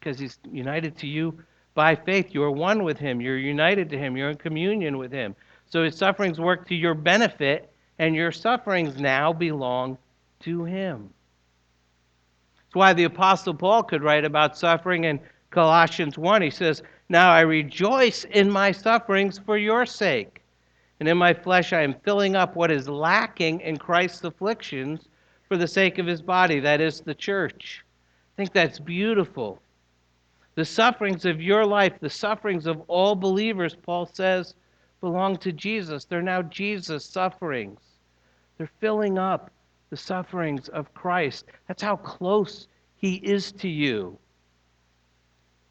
[0.00, 1.38] because he's united to you
[1.74, 2.34] by faith.
[2.34, 5.36] You are one with him, you're united to him, you're in communion with him.
[5.66, 9.98] So his sufferings work to your benefit, and your sufferings now belong
[10.40, 11.08] to him.
[12.56, 16.42] That's why the Apostle Paul could write about suffering in Colossians 1.
[16.42, 20.35] He says, Now I rejoice in my sufferings for your sake.
[20.98, 25.08] And in my flesh I am filling up what is lacking in Christ's afflictions
[25.48, 27.84] for the sake of his body, that is, the church.
[28.34, 29.60] I think that's beautiful.
[30.54, 34.54] The sufferings of your life, the sufferings of all believers, Paul says,
[35.00, 36.04] belong to Jesus.
[36.04, 37.80] They're now Jesus' sufferings.
[38.56, 39.50] They're filling up
[39.90, 41.44] the sufferings of Christ.
[41.68, 44.18] That's how close he is to you.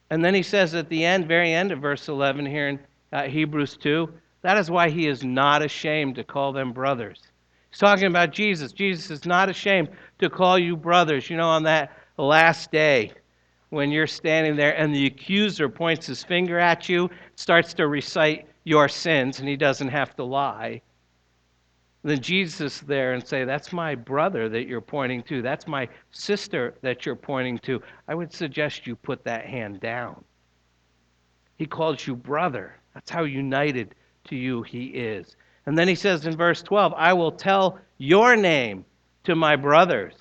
[0.09, 2.79] And then he says at the end, very end of verse 11 here in
[3.11, 4.11] uh, Hebrews 2,
[4.45, 7.19] that is why he is not ashamed to call them brothers.
[7.71, 8.71] He's talking about Jesus.
[8.71, 11.31] Jesus is not ashamed to call you brothers.
[11.31, 13.11] You know, on that last day,
[13.71, 18.47] when you're standing there and the accuser points his finger at you, starts to recite
[18.65, 20.79] your sins, and he doesn't have to lie.
[22.03, 25.41] Then Jesus there and say, That's my brother that you're pointing to.
[25.41, 27.81] That's my sister that you're pointing to.
[28.07, 30.23] I would suggest you put that hand down.
[31.57, 32.75] He calls you brother.
[32.93, 35.35] That's how united to you he is.
[35.65, 38.85] And then he says in verse 12, I will tell your name
[39.23, 40.13] to my brothers.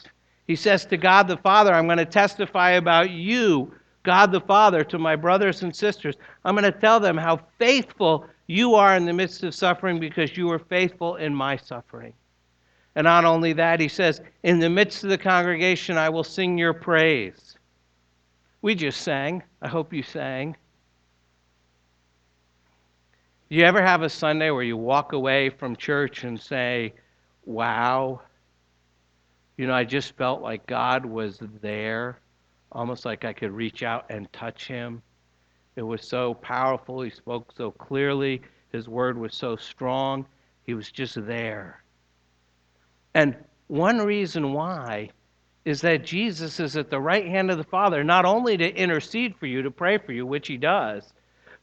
[0.46, 4.84] He says to God the Father, I'm going to testify about you, God the Father,
[4.84, 6.16] to my brothers and sisters.
[6.44, 10.36] I'm going to tell them how faithful you are in the midst of suffering because
[10.36, 12.12] you were faithful in my suffering.
[12.94, 16.56] And not only that, he says, In the midst of the congregation, I will sing
[16.58, 17.56] your praise.
[18.62, 19.42] We just sang.
[19.62, 20.56] I hope you sang.
[23.54, 26.92] Do you ever have a Sunday where you walk away from church and say,
[27.44, 28.20] Wow,
[29.56, 32.18] you know, I just felt like God was there,
[32.72, 35.02] almost like I could reach out and touch him.
[35.76, 37.00] It was so powerful.
[37.02, 38.42] He spoke so clearly.
[38.72, 40.26] His word was so strong.
[40.64, 41.84] He was just there.
[43.14, 43.36] And
[43.68, 45.10] one reason why
[45.64, 49.36] is that Jesus is at the right hand of the Father, not only to intercede
[49.36, 51.12] for you, to pray for you, which he does,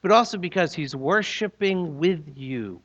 [0.02, 2.82] but also because he's worshiping with you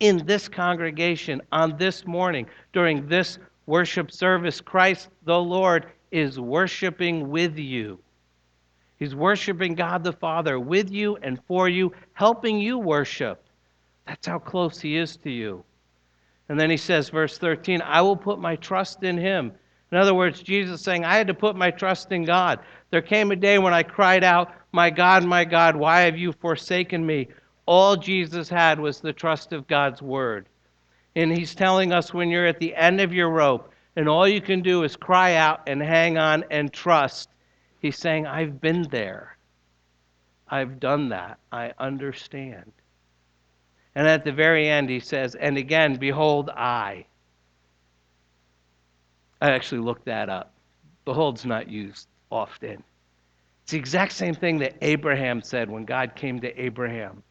[0.00, 4.60] in this congregation on this morning during this worship service.
[4.60, 7.98] Christ the Lord is worshiping with you.
[8.98, 13.42] He's worshiping God the Father with you and for you, helping you worship.
[14.06, 15.64] That's how close He is to you.
[16.48, 19.52] And then He says, verse 13, I will put my trust in Him.
[19.92, 22.60] In other words, Jesus saying, I had to put my trust in God.
[22.90, 26.32] There came a day when I cried out, My God, my God, why have you
[26.32, 27.28] forsaken me?
[27.66, 30.46] All Jesus had was the trust of God's word.
[31.16, 34.40] And he's telling us when you're at the end of your rope and all you
[34.40, 37.28] can do is cry out and hang on and trust,
[37.80, 39.36] he's saying, I've been there.
[40.48, 41.38] I've done that.
[41.50, 42.72] I understand.
[43.94, 47.06] And at the very end, he says, And again, behold, I.
[49.40, 50.52] I actually looked that up.
[51.04, 52.84] Behold's not used often.
[53.70, 57.22] It's the exact same thing that Abraham said when God came to Abraham.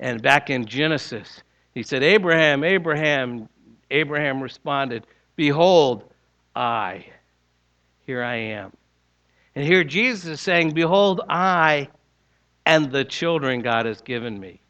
[0.00, 1.42] And back in Genesis,
[1.74, 3.46] he said, Abraham, Abraham.
[3.90, 5.06] Abraham responded,
[5.36, 6.10] Behold,
[6.54, 7.04] I.
[8.06, 8.72] Here I am.
[9.54, 11.90] And here Jesus is saying, Behold, I
[12.64, 14.62] and the children God has given me.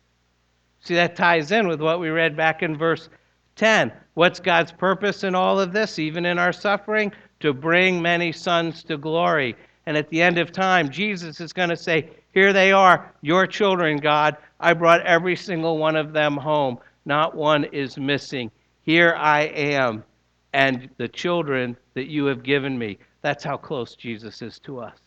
[0.81, 3.09] See, that ties in with what we read back in verse
[3.55, 3.93] 10.
[4.15, 7.13] What's God's purpose in all of this, even in our suffering?
[7.41, 9.55] To bring many sons to glory.
[9.87, 13.47] And at the end of time, Jesus is going to say, Here they are, your
[13.47, 14.37] children, God.
[14.59, 16.79] I brought every single one of them home.
[17.05, 18.51] Not one is missing.
[18.83, 20.05] Here I am,
[20.53, 22.99] and the children that you have given me.
[23.23, 24.99] That's how close Jesus is to us.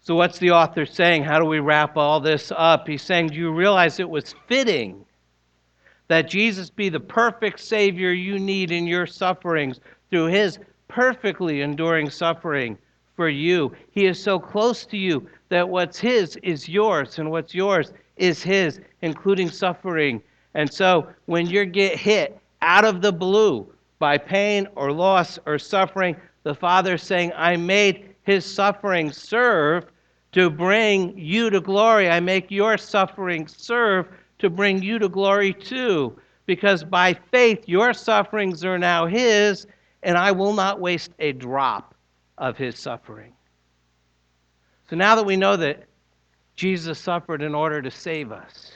[0.00, 1.24] So, what's the author saying?
[1.24, 2.86] How do we wrap all this up?
[2.86, 5.04] He's saying, Do you realize it was fitting
[6.08, 12.10] that Jesus be the perfect Savior you need in your sufferings through his perfectly enduring
[12.10, 12.78] suffering
[13.16, 13.72] for you.
[13.90, 18.42] He is so close to you that what's his is yours, and what's yours is
[18.42, 20.22] his, including suffering.
[20.54, 23.66] And so when you get hit out of the blue
[23.98, 29.86] by pain or loss or suffering, the Father is saying, I made his suffering serve
[30.32, 32.10] to bring you to glory.
[32.10, 34.08] I make your suffering serve
[34.40, 36.18] to bring you to glory too.
[36.46, 39.66] Because by faith, your sufferings are now His,
[40.04, 41.94] and I will not waste a drop
[42.38, 43.32] of His suffering.
[44.90, 45.84] So now that we know that
[46.56, 48.72] Jesus suffered in order to save us,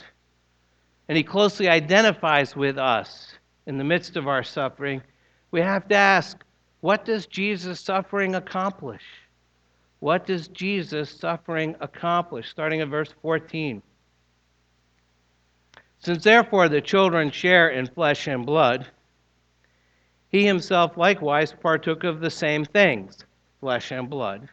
[1.09, 3.33] and He closely identifies with us
[3.67, 5.03] in the midst of our suffering,
[5.51, 6.43] we have to ask
[6.81, 9.03] what does Jesus' suffering accomplish?
[10.01, 12.49] What does Jesus' suffering accomplish?
[12.49, 13.83] Starting at verse 14.
[15.99, 18.87] Since therefore the children share in flesh and blood,
[20.31, 23.25] he himself likewise partook of the same things,
[23.61, 24.49] flesh and blood,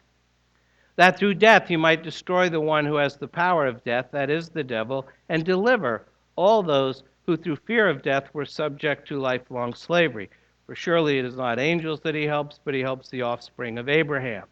[0.96, 4.30] that through death he might destroy the one who has the power of death, that
[4.30, 9.18] is, the devil, and deliver all those who through fear of death were subject to
[9.18, 10.30] lifelong slavery.
[10.66, 13.88] For surely it is not angels that he helps, but he helps the offspring of
[13.88, 14.44] Abraham.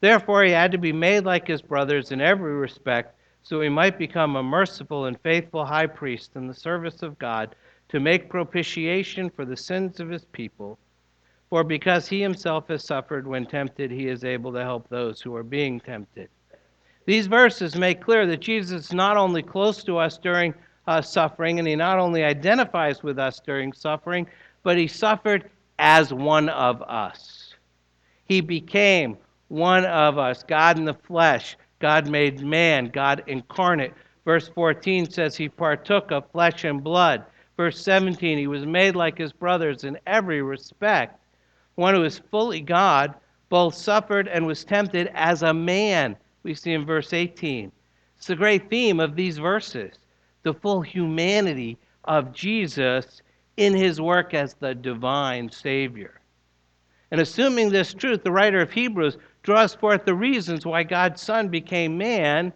[0.00, 3.98] Therefore he had to be made like his brothers in every respect so he might
[3.98, 7.54] become a merciful and faithful high priest in the service of God
[7.90, 10.78] to make propitiation for the sins of his people.
[11.48, 15.34] For because he himself has suffered when tempted, he is able to help those who
[15.34, 16.28] are being tempted.
[17.06, 20.54] These verses make clear that Jesus is not only close to us during
[20.86, 24.26] uh, suffering, and he not only identifies with us during suffering,
[24.62, 25.50] but he suffered
[25.80, 27.54] as one of us.
[28.26, 29.16] He became
[29.48, 33.92] one of us, God in the flesh, God made man, God incarnate.
[34.24, 37.24] Verse 14 says he partook of flesh and blood.
[37.60, 41.20] Verse 17, he was made like his brothers in every respect.
[41.74, 43.12] One who is fully God,
[43.50, 46.16] both suffered and was tempted as a man.
[46.42, 47.70] We see in verse 18.
[48.16, 49.92] It's the great theme of these verses
[50.42, 53.20] the full humanity of Jesus
[53.58, 56.18] in his work as the divine Savior.
[57.10, 61.48] And assuming this truth, the writer of Hebrews draws forth the reasons why God's Son
[61.48, 62.54] became man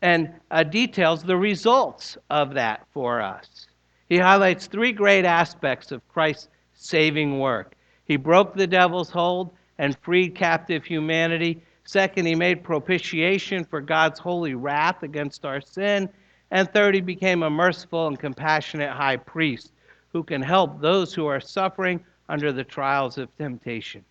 [0.00, 3.66] and uh, details the results of that for us.
[4.12, 7.74] He highlights three great aspects of Christ's saving work.
[8.04, 11.62] He broke the devil's hold and freed captive humanity.
[11.84, 16.10] Second, he made propitiation for God's holy wrath against our sin.
[16.50, 19.72] And third, he became a merciful and compassionate high priest
[20.12, 24.04] who can help those who are suffering under the trials of temptation.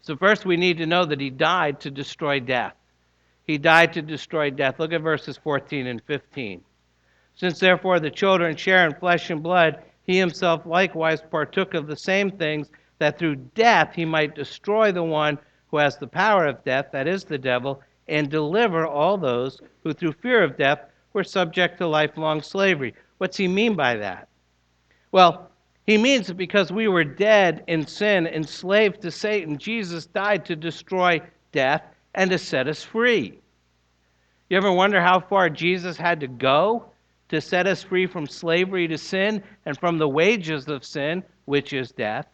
[0.00, 2.76] So, first, we need to know that he died to destroy death.
[3.46, 4.80] He died to destroy death.
[4.80, 6.62] Look at verses 14 and 15.
[7.40, 11.96] Since therefore the children share in flesh and blood, he himself likewise partook of the
[11.96, 12.68] same things,
[12.98, 15.38] that through death he might destroy the one
[15.70, 19.94] who has the power of death, that is the devil, and deliver all those who
[19.94, 20.80] through fear of death
[21.14, 22.94] we're subject to lifelong slavery.
[23.16, 24.28] What's he mean by that?
[25.10, 25.50] Well,
[25.86, 30.56] he means that because we were dead in sin, enslaved to Satan, Jesus died to
[30.56, 31.22] destroy
[31.52, 31.84] death
[32.14, 33.40] and to set us free.
[34.50, 36.89] You ever wonder how far Jesus had to go
[37.30, 41.72] to set us free from slavery to sin and from the wages of sin, which
[41.72, 42.26] is death?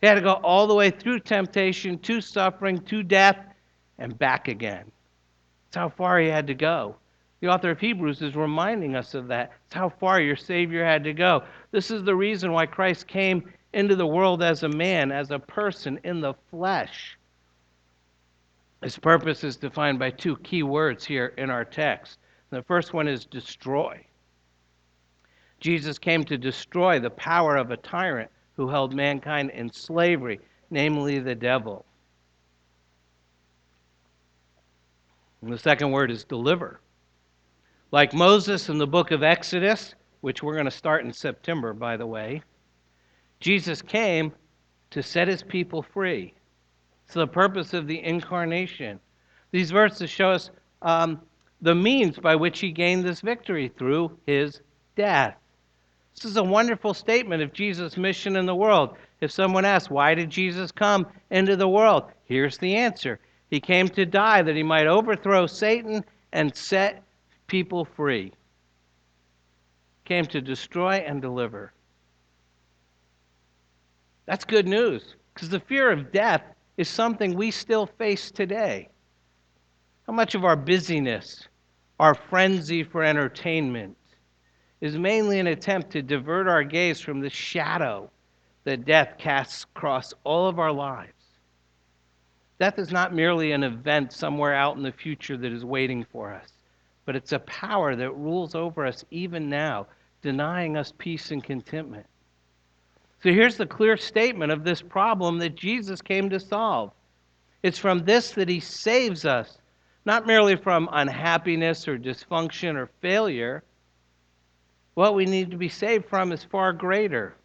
[0.00, 3.38] He had to go all the way through temptation, to suffering, to death,
[3.98, 4.90] and back again.
[5.66, 6.96] That's how far he had to go.
[7.40, 9.52] The author of Hebrews is reminding us of that.
[9.66, 11.44] It's how far your Savior had to go.
[11.70, 15.38] This is the reason why Christ came into the world as a man, as a
[15.38, 17.18] person in the flesh.
[18.82, 22.18] His purpose is defined by two key words here in our text.
[22.50, 24.04] The first one is destroy.
[25.60, 30.40] Jesus came to destroy the power of a tyrant who held mankind in slavery,
[30.70, 31.84] namely the devil.
[35.42, 36.80] And the second word is deliver.
[37.92, 41.96] Like Moses in the book of Exodus, which we're going to start in September, by
[41.96, 42.42] the way,
[43.38, 44.32] Jesus came
[44.90, 46.34] to set his people free.
[47.06, 49.00] It's the purpose of the incarnation.
[49.50, 50.50] These verses show us
[50.82, 51.20] um,
[51.62, 54.60] the means by which he gained this victory through his
[54.96, 55.36] death.
[56.14, 58.96] This is a wonderful statement of Jesus' mission in the world.
[59.20, 62.04] If someone asks, Why did Jesus come into the world?
[62.24, 67.02] Here's the answer He came to die that he might overthrow Satan and set
[67.46, 68.32] people free.
[70.04, 71.72] Came to destroy and deliver.
[74.26, 76.42] That's good news because the fear of death
[76.76, 78.88] is something we still face today.
[80.06, 81.48] How much of our busyness,
[82.00, 83.96] our frenzy for entertainment,
[84.80, 88.10] is mainly an attempt to divert our gaze from the shadow
[88.64, 91.12] that death casts across all of our lives?
[92.58, 96.34] Death is not merely an event somewhere out in the future that is waiting for
[96.34, 96.50] us
[97.10, 99.84] but it's a power that rules over us even now,
[100.22, 102.06] denying us peace and contentment.
[103.20, 106.92] So here's the clear statement of this problem that Jesus came to solve.
[107.64, 109.58] It's from this that he saves us,
[110.04, 113.62] not merely from unhappiness or dysfunction or failure.
[114.94, 117.36] What we need to be saved from is far greater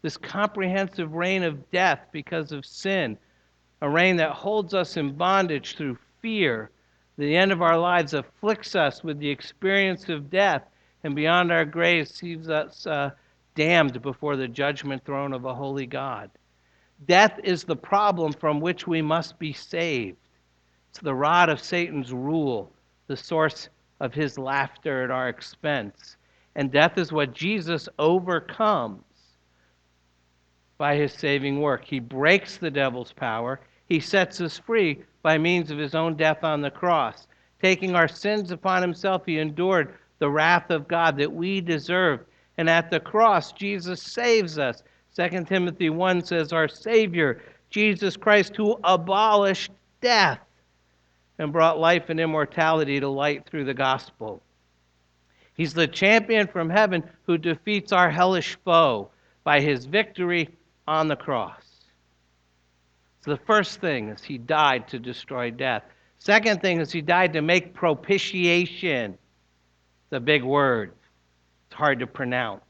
[0.00, 3.18] this comprehensive reign of death because of sin,
[3.82, 6.70] a reign that holds us in bondage through fear
[7.18, 10.62] the end of our lives afflicts us with the experience of death,
[11.02, 13.10] and beyond our graves sees us uh,
[13.56, 16.30] damned before the judgment throne of a holy God.
[17.06, 20.16] Death is the problem from which we must be saved.
[21.02, 22.72] The rod of Satan's rule,
[23.06, 23.68] the source
[24.00, 26.16] of his laughter at our expense.
[26.54, 29.02] And death is what Jesus overcomes
[30.76, 31.84] by his saving work.
[31.84, 36.44] He breaks the devil's power, he sets us free by means of his own death
[36.44, 37.26] on the cross.
[37.62, 42.24] Taking our sins upon himself, he endured the wrath of God that we deserved.
[42.58, 44.82] And at the cross, Jesus saves us.
[45.16, 50.40] 2 Timothy 1 says, Our Savior, Jesus Christ, who abolished death
[51.38, 54.42] and brought life and immortality to light through the gospel.
[55.54, 59.10] He's the champion from heaven who defeats our hellish foe
[59.44, 60.50] by his victory
[60.86, 61.62] on the cross.
[63.24, 65.82] So the first thing is he died to destroy death.
[66.18, 69.12] Second thing is he died to make propitiation.
[69.12, 70.92] It's a big word.
[71.66, 72.62] It's hard to pronounce.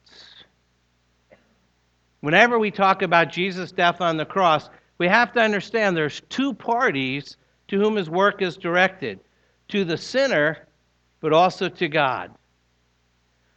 [2.21, 6.53] Whenever we talk about Jesus' death on the cross, we have to understand there's two
[6.53, 7.37] parties
[7.69, 9.21] to whom his work is directed
[9.69, 10.67] to the sinner,
[11.21, 12.31] but also to God.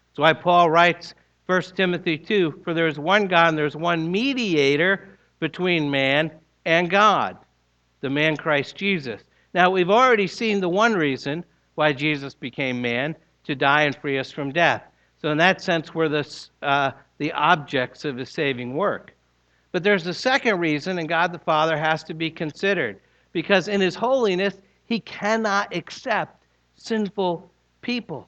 [0.10, 1.14] That's why Paul writes
[1.46, 6.32] 1 Timothy 2 For there's one God and there's one mediator between man
[6.66, 7.38] and God,
[8.02, 9.22] the man Christ Jesus.
[9.54, 11.44] Now, we've already seen the one reason
[11.76, 14.84] why Jesus became man to die and free us from death.
[15.22, 19.14] So, in that sense, we're the, uh, the objects of his saving work.
[19.72, 23.00] But there's a second reason, and God the Father has to be considered.
[23.34, 26.44] Because in his holiness, he cannot accept
[26.76, 27.50] sinful
[27.82, 28.28] people.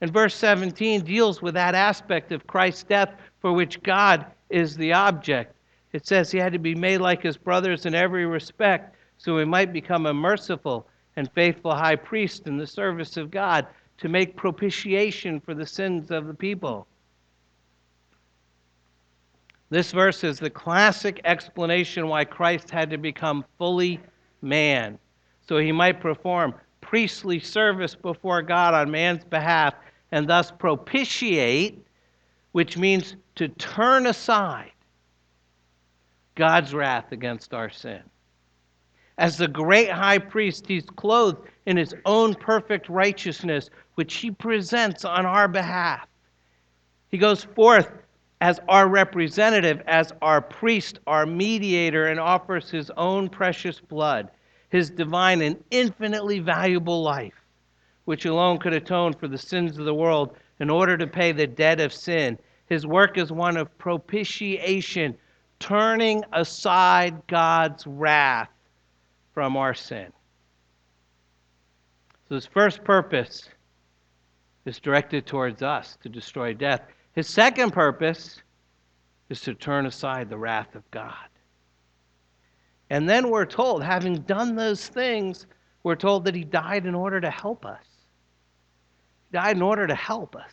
[0.00, 4.92] And verse 17 deals with that aspect of Christ's death for which God is the
[4.92, 5.54] object.
[5.92, 9.44] It says he had to be made like his brothers in every respect so he
[9.44, 10.86] might become a merciful
[11.16, 13.66] and faithful high priest in the service of God
[13.98, 16.86] to make propitiation for the sins of the people.
[19.68, 24.00] This verse is the classic explanation why Christ had to become fully
[24.40, 24.98] man,
[25.48, 29.74] so he might perform priestly service before God on man's behalf
[30.12, 31.84] and thus propitiate,
[32.52, 34.70] which means to turn aside
[36.36, 38.02] God's wrath against our sin.
[39.18, 45.04] As the great high priest, he's clothed in his own perfect righteousness, which he presents
[45.04, 46.06] on our behalf.
[47.08, 47.90] He goes forth
[48.40, 54.30] as our representative, as our priest, our mediator, and offers his own precious blood,
[54.68, 57.34] his divine and infinitely valuable life,
[58.04, 61.46] which alone could atone for the sins of the world in order to pay the
[61.46, 62.38] debt of sin.
[62.66, 65.16] His work is one of propitiation,
[65.58, 68.50] turning aside God's wrath
[69.32, 70.12] from our sin.
[72.28, 73.48] So his first purpose
[74.64, 76.82] is directed towards us to destroy death.
[77.16, 78.42] His second purpose
[79.30, 81.14] is to turn aside the wrath of God.
[82.90, 85.46] And then we're told, having done those things,
[85.82, 87.84] we're told that he died in order to help us.
[89.30, 90.52] He died in order to help us.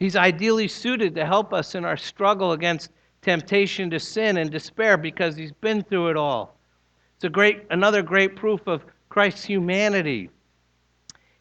[0.00, 2.90] He's ideally suited to help us in our struggle against
[3.22, 6.58] temptation to sin and despair because he's been through it all.
[7.14, 10.30] It's a great, another great proof of Christ's humanity.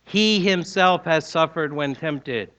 [0.05, 2.51] He himself has suffered when tempted.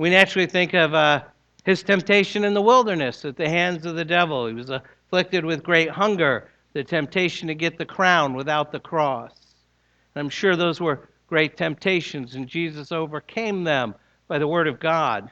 [0.00, 1.24] We naturally think of uh,
[1.66, 4.46] his temptation in the wilderness at the hands of the devil.
[4.46, 9.54] He was afflicted with great hunger, the temptation to get the crown without the cross.
[10.14, 13.94] And I'm sure those were great temptations, and Jesus overcame them
[14.26, 15.30] by the Word of God.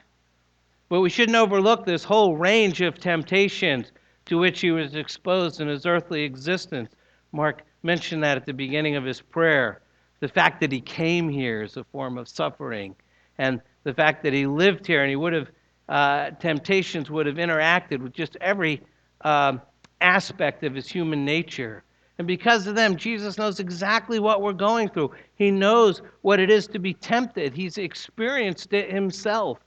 [0.87, 3.91] But we shouldn't overlook this whole range of temptations
[4.25, 6.91] to which he was exposed in his earthly existence.
[7.31, 9.81] Mark mentioned that at the beginning of his prayer.
[10.19, 12.95] The fact that he came here is a form of suffering,
[13.39, 15.49] and the fact that he lived here and he would have,
[15.87, 18.81] uh, temptations would have interacted with just every
[19.21, 19.61] um,
[20.01, 21.83] aspect of his human nature.
[22.17, 25.11] And because of them, Jesus knows exactly what we're going through.
[25.35, 29.59] He knows what it is to be tempted, he's experienced it himself.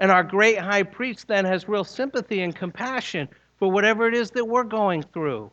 [0.00, 4.30] And our great high priest then has real sympathy and compassion for whatever it is
[4.32, 5.50] that we're going through.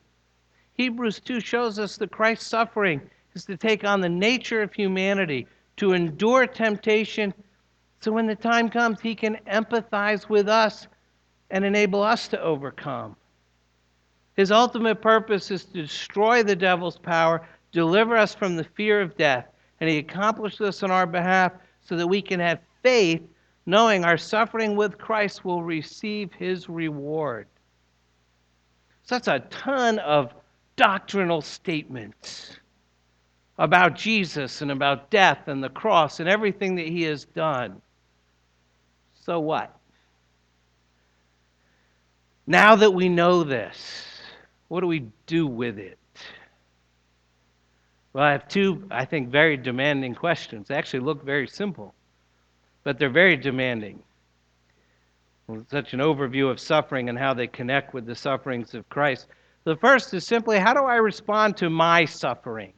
[0.73, 3.01] Hebrews 2 shows us that Christ's suffering
[3.33, 5.47] is to take on the nature of humanity,
[5.77, 7.33] to endure temptation,
[7.99, 10.87] so when the time comes, he can empathize with us
[11.49, 13.15] and enable us to overcome.
[14.35, 19.17] His ultimate purpose is to destroy the devil's power, deliver us from the fear of
[19.17, 19.47] death,
[19.79, 23.21] and he accomplished this on our behalf so that we can have faith
[23.65, 27.47] knowing our suffering with Christ will receive his reward.
[29.03, 30.33] So that's a ton of
[30.75, 32.59] doctrinal statements
[33.57, 37.81] about Jesus and about death and the cross and everything that he has done.
[39.21, 39.75] So what?
[42.47, 44.03] Now that we know this,
[44.67, 45.97] what do we do with it?
[48.13, 50.67] Well, I have two, I think, very demanding questions.
[50.67, 51.95] They actually look very simple
[52.85, 54.01] but they're very demanding.
[55.69, 59.27] Such an overview of suffering and how they connect with the sufferings of Christ.
[59.63, 62.73] The first is simply how do I respond to my suffering?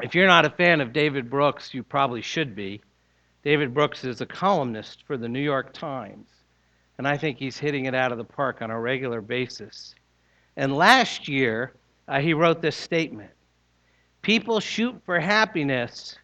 [0.00, 2.80] If you're not a fan of David Brooks, you probably should be.
[3.44, 6.28] David Brooks is a columnist for the New York Times,
[6.98, 9.94] and I think he's hitting it out of the park on a regular basis.
[10.56, 11.72] And last year,
[12.08, 13.30] uh, he wrote this statement
[14.22, 16.16] People shoot for happiness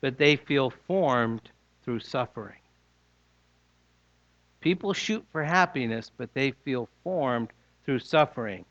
[0.00, 1.50] but they feel formed
[1.84, 2.56] through suffering.
[4.60, 7.48] People shoot for happiness, but they feel formed
[7.84, 8.64] through suffering.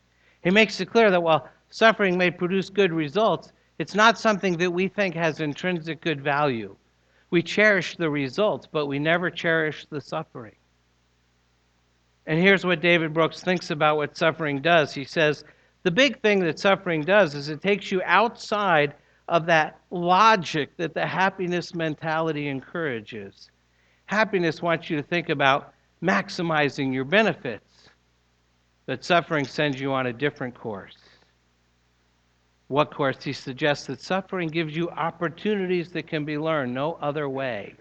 [0.44, 4.72] He makes it clear that while suffering may produce good results, it's not something that
[4.72, 6.76] we think has intrinsic good value.
[7.30, 10.56] We cherish the results, but we never cherish the suffering.
[12.26, 14.94] And here's what David Brooks thinks about what suffering does.
[14.94, 15.44] He says,
[15.84, 18.94] The big thing that suffering does is it takes you outside
[19.30, 23.52] of that logic that the happiness mentality encourages.
[24.06, 27.90] Happiness wants you to think about maximizing your benefits,
[28.86, 30.98] but suffering sends you on a different course.
[32.68, 33.24] What course?
[33.24, 37.76] He suggests that suffering gives you opportunities that can be learned no other way.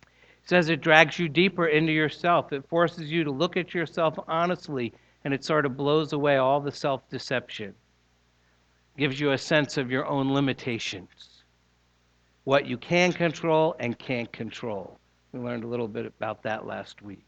[0.00, 2.52] He says it drags you deeper into yourself.
[2.52, 4.92] It forces you to look at yourself honestly,
[5.24, 7.74] and it sort of blows away all the self deception
[8.96, 11.44] gives you a sense of your own limitations,
[12.44, 14.98] what you can control and can't control.
[15.32, 17.24] We learned a little bit about that last week.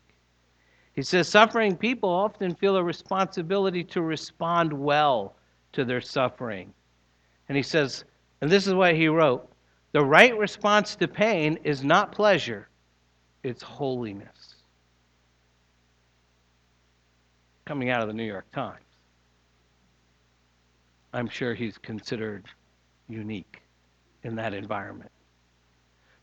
[0.95, 5.37] He says suffering people often feel a responsibility to respond well
[5.75, 6.73] to their suffering.
[7.49, 8.05] And he says,
[8.41, 9.49] and this is what he wrote
[9.93, 12.69] the right response to pain is not pleasure,
[13.45, 14.57] it's holiness.
[17.65, 18.81] Coming out of the New York Times.
[21.13, 22.45] I'm sure he's considered
[23.09, 23.63] unique
[24.25, 25.13] in that environment.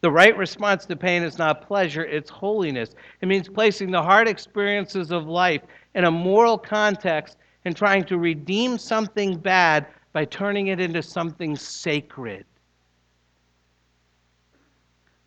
[0.01, 2.93] The right response to pain is not pleasure, it's holiness.
[3.21, 5.61] It means placing the hard experiences of life
[5.95, 11.55] in a moral context and trying to redeem something bad by turning it into something
[11.55, 12.45] sacred.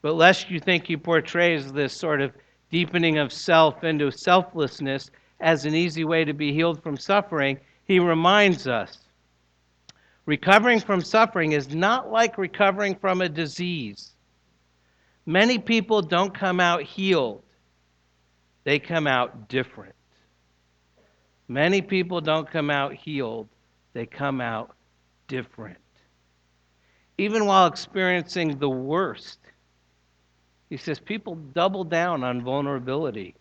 [0.03, 2.33] But lest you think he portrays this sort of
[2.71, 5.11] deepening of self into selflessness
[5.41, 8.99] as an easy way to be healed from suffering, he reminds us
[10.27, 14.13] recovering from suffering is not like recovering from a disease.
[15.27, 17.43] Many people don't come out healed,
[18.65, 19.95] they come out different.
[21.55, 23.47] Many people don't come out healed,
[23.93, 24.75] they come out
[25.29, 25.79] different.
[27.17, 29.39] Even while experiencing the worst,
[30.69, 33.37] he says people double down on vulnerability.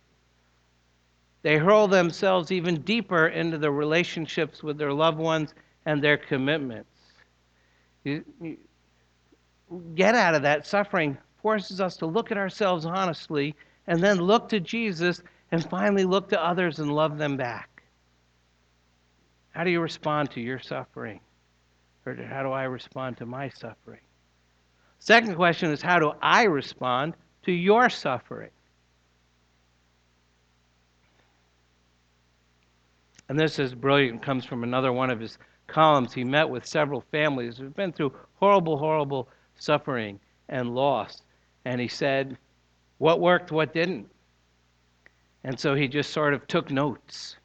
[1.41, 5.55] They hurl themselves even deeper into the relationships with their loved ones
[5.87, 6.95] and their commitments.
[8.03, 8.57] You, you
[9.95, 13.55] get out of that suffering forces us to look at ourselves honestly
[13.87, 17.72] and then look to Jesus and finally look to others and love them back.
[19.53, 21.19] How do you respond to your suffering?
[22.05, 24.01] Or how do I respond to my suffering?
[24.99, 28.49] Second question is how do I respond to your suffering?
[33.29, 35.37] And this is brilliant, comes from another one of his
[35.67, 36.13] columns.
[36.13, 41.21] He met with several families who've been through horrible, horrible suffering and loss.
[41.65, 42.37] And he said,
[42.97, 44.09] What worked, what didn't?
[45.43, 47.37] And so he just sort of took notes.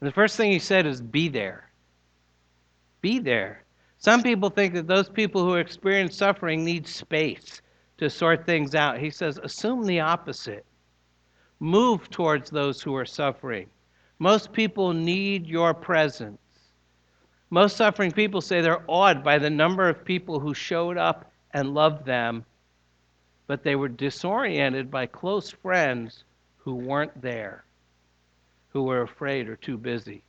[0.00, 1.70] And the first thing he said is, Be there.
[3.00, 3.64] Be there.
[3.98, 7.62] Some people think that those people who experience suffering need space
[7.98, 8.98] to sort things out.
[8.98, 10.66] He says, Assume the opposite.
[11.60, 13.68] Move towards those who are suffering.
[14.18, 16.38] Most people need your presence.
[17.50, 21.74] Most suffering people say they're awed by the number of people who showed up and
[21.74, 22.44] loved them,
[23.46, 26.24] but they were disoriented by close friends
[26.56, 27.64] who weren't there,
[28.76, 30.22] who were afraid or too busy.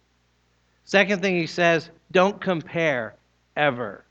[0.85, 3.15] Second thing he says don't compare
[3.57, 4.05] ever.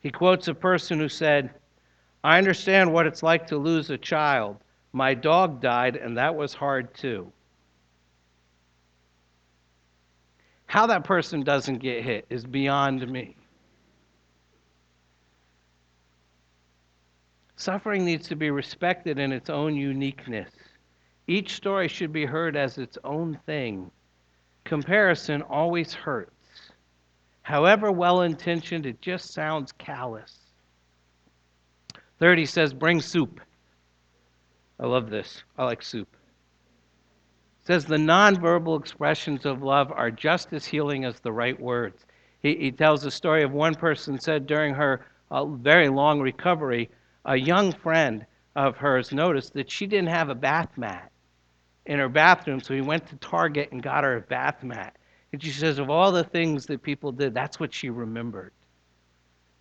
[0.00, 1.54] He quotes a person who said,
[2.22, 4.58] I understand what it's like to lose a child.
[4.92, 7.32] My dog died, and that was hard too.
[10.66, 13.36] How that person doesn't get hit is beyond me.
[17.56, 20.50] Suffering needs to be respected in its own uniqueness.
[21.28, 23.90] Each story should be heard as its own thing.
[24.64, 26.32] Comparison always hurts.
[27.42, 30.38] However well intentioned, it just sounds callous.
[32.20, 33.40] Third, he says, bring soup.
[34.78, 35.42] I love this.
[35.58, 36.08] I like soup.
[37.60, 42.06] It says the nonverbal expressions of love are just as healing as the right words.
[42.40, 46.88] He, he tells the story of one person said during her uh, very long recovery,
[47.24, 48.24] a young friend
[48.54, 51.10] of hers noticed that she didn't have a bath mat
[51.86, 54.96] in her bathroom, so he went to Target and got her a bath mat.
[55.32, 58.52] And she says, of all the things that people did, that's what she remembered.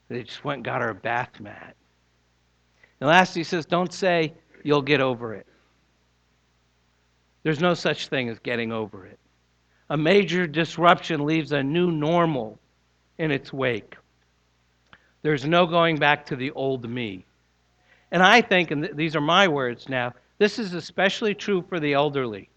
[0.10, 1.76] They just went and got her a bath mat.
[3.00, 5.48] And last, he says, don't say you'll get over it.
[7.44, 9.20] There's no such thing as getting over it.
[9.90, 12.58] A major disruption leaves a new normal
[13.20, 13.96] in its wake.
[15.22, 17.26] There's no going back to the old me.
[18.12, 21.80] And I think, and th- these are my words now, this is especially true for
[21.80, 22.50] the elderly.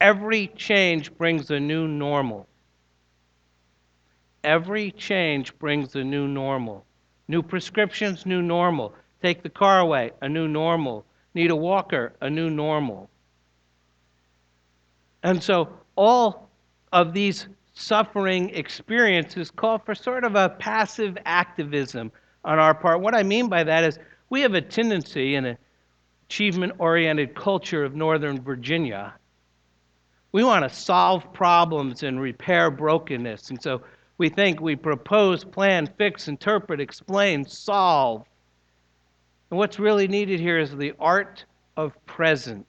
[0.00, 2.46] Every change brings a new normal.
[4.44, 6.84] Every change brings a new normal.
[7.28, 8.94] New prescriptions, new normal.
[9.22, 11.04] Take the car away, a new normal.
[11.34, 13.10] Need a walker, a new normal.
[15.22, 16.48] And so all
[16.92, 22.12] of these suffering experiences call for sort of a passive activism
[22.44, 23.00] on our part.
[23.00, 23.98] What I mean by that is
[24.30, 25.58] we have a tendency in an
[26.28, 29.14] achievement oriented culture of Northern Virginia.
[30.32, 33.50] We want to solve problems and repair brokenness.
[33.50, 33.82] And so
[34.18, 38.24] we think we propose, plan, fix, interpret, explain, solve.
[39.50, 41.44] And what's really needed here is the art
[41.76, 42.66] of presence.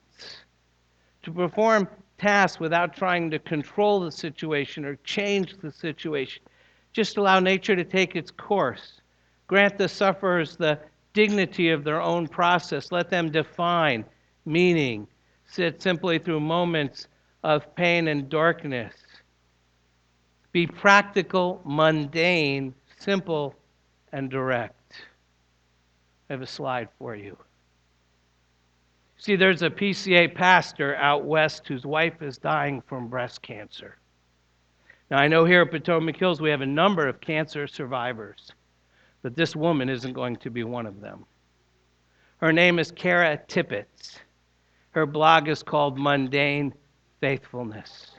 [1.24, 1.88] To perform
[2.18, 6.44] tasks without trying to control the situation or change the situation.
[6.94, 9.02] Just allow nature to take its course.
[9.48, 10.80] Grant the sufferers the
[11.18, 12.92] dignity of their own process.
[12.92, 14.06] Let them define
[14.46, 15.08] meaning.
[15.48, 17.08] Sit simply through moments
[17.44, 18.94] of pain and darkness.
[20.52, 23.56] Be practical, mundane, simple,
[24.12, 24.94] and direct.
[26.30, 27.36] I have a slide for you.
[29.18, 33.98] See, there's a PCA pastor out west whose wife is dying from breast cancer.
[35.10, 38.52] Now, I know here at Potomac Hills we have a number of cancer survivors.
[39.28, 41.26] But this woman isn't going to be one of them.
[42.38, 44.20] Her name is Kara Tippett.
[44.92, 46.74] Her blog is called Mundane
[47.20, 48.12] Faithfulness.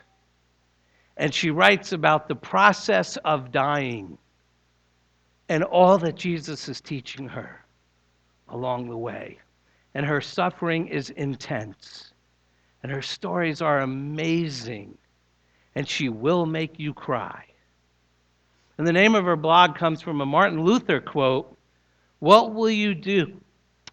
[1.16, 4.18] And she writes about the process of dying
[5.48, 7.64] and all that Jesus is teaching her
[8.50, 9.38] along the way.
[9.94, 12.12] And her suffering is intense.
[12.82, 14.98] And her stories are amazing.
[15.74, 17.46] And she will make you cry.
[18.78, 21.56] And the name of her blog comes from a Martin Luther quote
[22.20, 23.40] What will you do?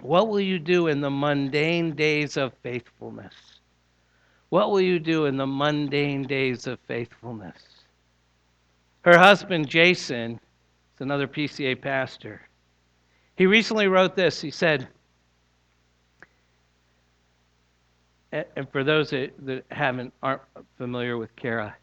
[0.02, 3.34] What will you do in the mundane days of faithfulness?
[4.50, 7.62] What will you do in the mundane days of faithfulness?
[9.02, 12.42] Her husband, Jason, is another PCA pastor.
[13.36, 14.40] He recently wrote this.
[14.40, 14.88] He said,
[18.32, 20.42] and for those that, haven't aren't
[20.78, 21.76] familiar with Kara,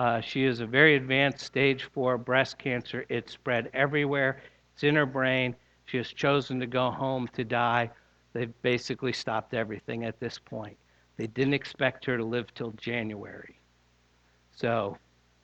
[0.00, 3.04] uh, she is a very advanced stage four breast cancer.
[3.10, 4.40] It's spread everywhere.
[4.72, 5.54] It's in her brain.
[5.84, 7.90] She has chosen to go home to die.
[8.32, 10.78] They've basically stopped everything at this point.
[11.18, 13.60] They didn't expect her to live till January.
[14.56, 14.96] So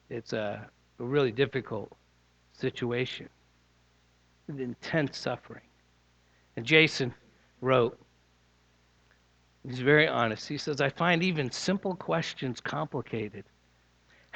[0.08, 0.66] it's a,
[1.00, 1.94] a really difficult
[2.54, 3.28] situation
[4.48, 5.66] intense suffering.
[6.56, 7.12] And Jason
[7.60, 7.98] wrote,
[9.68, 10.48] he's very honest.
[10.48, 13.44] He says, I find even simple questions complicated.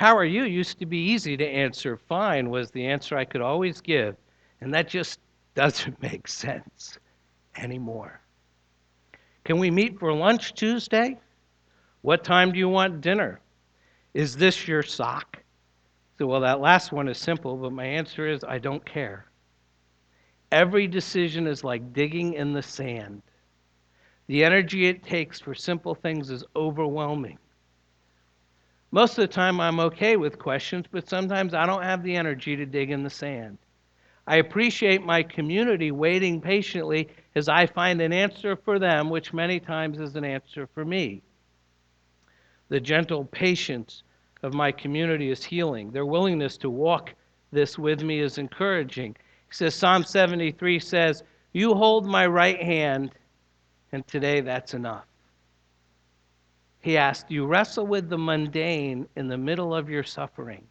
[0.00, 1.98] How are you used to be easy to answer.
[1.98, 4.16] Fine was the answer I could always give.
[4.62, 5.20] And that just
[5.54, 6.98] doesn't make sense
[7.54, 8.22] anymore.
[9.44, 11.18] Can we meet for lunch Tuesday?
[12.00, 13.40] What time do you want dinner?
[14.14, 15.42] Is this your sock?
[16.16, 19.26] So, well, that last one is simple, but my answer is I don't care.
[20.50, 23.20] Every decision is like digging in the sand.
[24.28, 27.36] The energy it takes for simple things is overwhelming.
[28.92, 32.56] Most of the time, I'm okay with questions, but sometimes I don't have the energy
[32.56, 33.58] to dig in the sand.
[34.26, 39.60] I appreciate my community waiting patiently as I find an answer for them, which many
[39.60, 41.22] times is an answer for me.
[42.68, 44.02] The gentle patience
[44.42, 45.90] of my community is healing.
[45.90, 47.14] Their willingness to walk
[47.52, 49.16] this with me is encouraging.
[49.48, 51.22] He says, Psalm 73 says,
[51.52, 53.10] You hold my right hand,
[53.92, 55.09] and today that's enough.
[56.80, 60.66] He asked, You wrestle with the mundane in the middle of your suffering.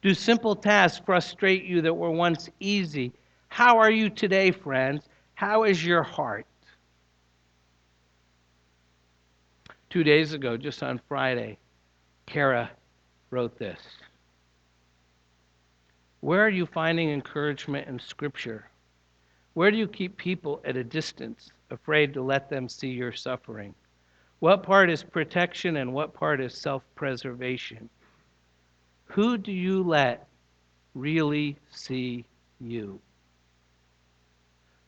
[0.00, 3.12] Do simple tasks frustrate you that were once easy?
[3.48, 5.08] How are you today, friends?
[5.34, 6.46] How is your heart?
[9.90, 11.58] Two days ago, just on Friday,
[12.26, 12.70] Kara
[13.30, 13.80] wrote this
[16.20, 18.68] Where are you finding encouragement in Scripture?
[19.54, 23.74] Where do you keep people at a distance, afraid to let them see your suffering?
[24.40, 27.88] What part is protection and what part is self preservation?
[29.06, 30.28] Who do you let
[30.94, 32.24] really see
[32.60, 33.00] you?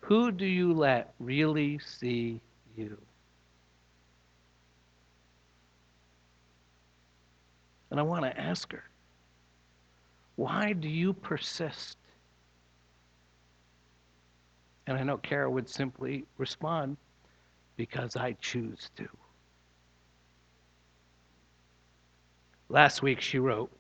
[0.00, 2.40] Who do you let really see
[2.76, 2.96] you?
[7.90, 8.84] And I want to ask her,
[10.36, 11.98] why do you persist?
[14.86, 16.96] And I know Kara would simply respond,
[17.76, 19.08] because I choose to.
[22.70, 23.70] Last week she wrote,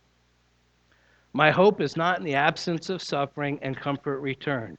[1.32, 4.78] my hope is not in the absence of suffering and comfort returned.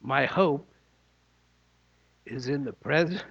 [0.00, 0.66] My hope
[2.24, 3.24] is in the present.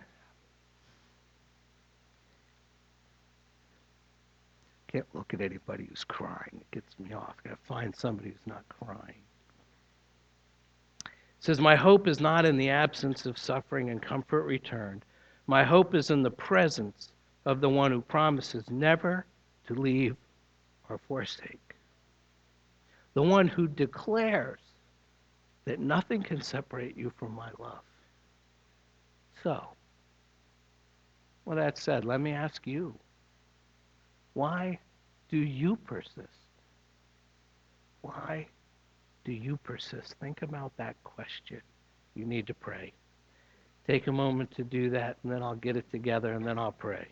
[4.88, 6.62] Can't look at anybody who's crying.
[6.62, 7.36] It gets me off.
[7.44, 9.24] Gotta find somebody who's not crying.
[11.06, 15.04] It says, My hope is not in the absence of suffering and comfort returned.
[15.48, 17.12] My hope is in the presence
[17.46, 19.26] of the one who promises never
[19.68, 20.16] to leave
[20.90, 21.66] or forsake
[23.16, 24.60] the one who declares
[25.64, 27.82] that nothing can separate you from my love.
[29.42, 29.70] So,
[31.46, 32.94] with that said, let me ask you
[34.34, 34.78] why
[35.30, 36.20] do you persist?
[38.02, 38.48] Why
[39.24, 40.16] do you persist?
[40.20, 41.62] Think about that question.
[42.16, 42.92] You need to pray.
[43.88, 46.74] Take a moment to do that, and then I'll get it together, and then I'll
[46.74, 47.08] pray.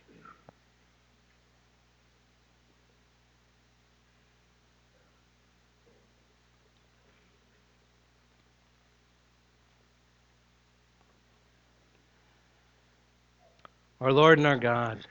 [14.03, 15.07] Our Lord and our God,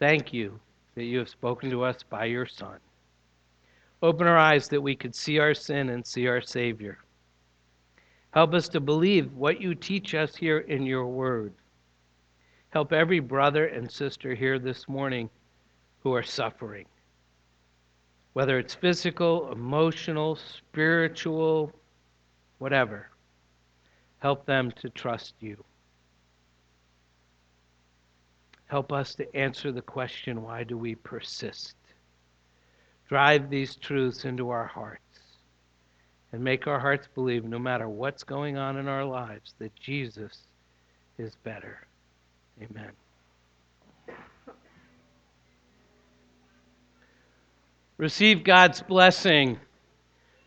[0.00, 0.58] thank you
[0.96, 2.80] that you have spoken to us by your Son.
[4.02, 6.98] Open our eyes that we could see our sin and see our Savior.
[8.32, 11.52] Help us to believe what you teach us here in your word.
[12.70, 15.30] Help every brother and sister here this morning
[16.00, 16.86] who are suffering,
[18.32, 21.72] whether it's physical, emotional, spiritual,
[22.58, 23.10] whatever.
[24.18, 25.62] Help them to trust you.
[28.66, 31.74] Help us to answer the question why do we persist?
[33.08, 35.00] Drive these truths into our hearts
[36.32, 40.42] and make our hearts believe, no matter what's going on in our lives, that Jesus
[41.18, 41.86] is better.
[42.60, 42.90] Amen.
[47.98, 49.58] Receive God's blessing.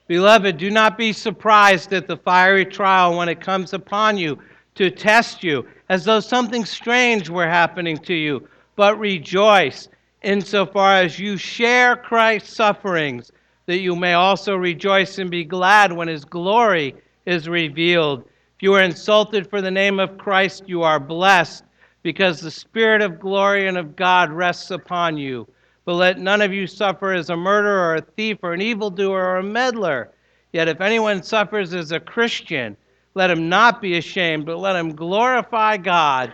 [0.08, 4.38] Beloved, do not be surprised at the fiery trial when it comes upon you
[4.76, 9.90] to test you, as though something strange were happening to you, but rejoice
[10.22, 13.32] insofar as you share Christ's sufferings,
[13.66, 18.22] that you may also rejoice and be glad when his glory is revealed.
[18.22, 21.64] If you are insulted for the name of Christ, you are blessed,
[22.04, 25.48] because the Spirit of glory and of God rests upon you.
[25.86, 29.24] But let none of you suffer as a murderer or a thief or an evildoer
[29.24, 30.12] or a meddler.
[30.52, 32.78] Yet if anyone suffers as a Christian,
[33.16, 36.34] let him not be ashamed, but let him glorify God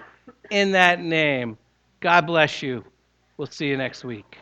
[0.52, 1.58] in that name.
[2.00, 2.84] God bless you.
[3.38, 4.38] We'll see you next week.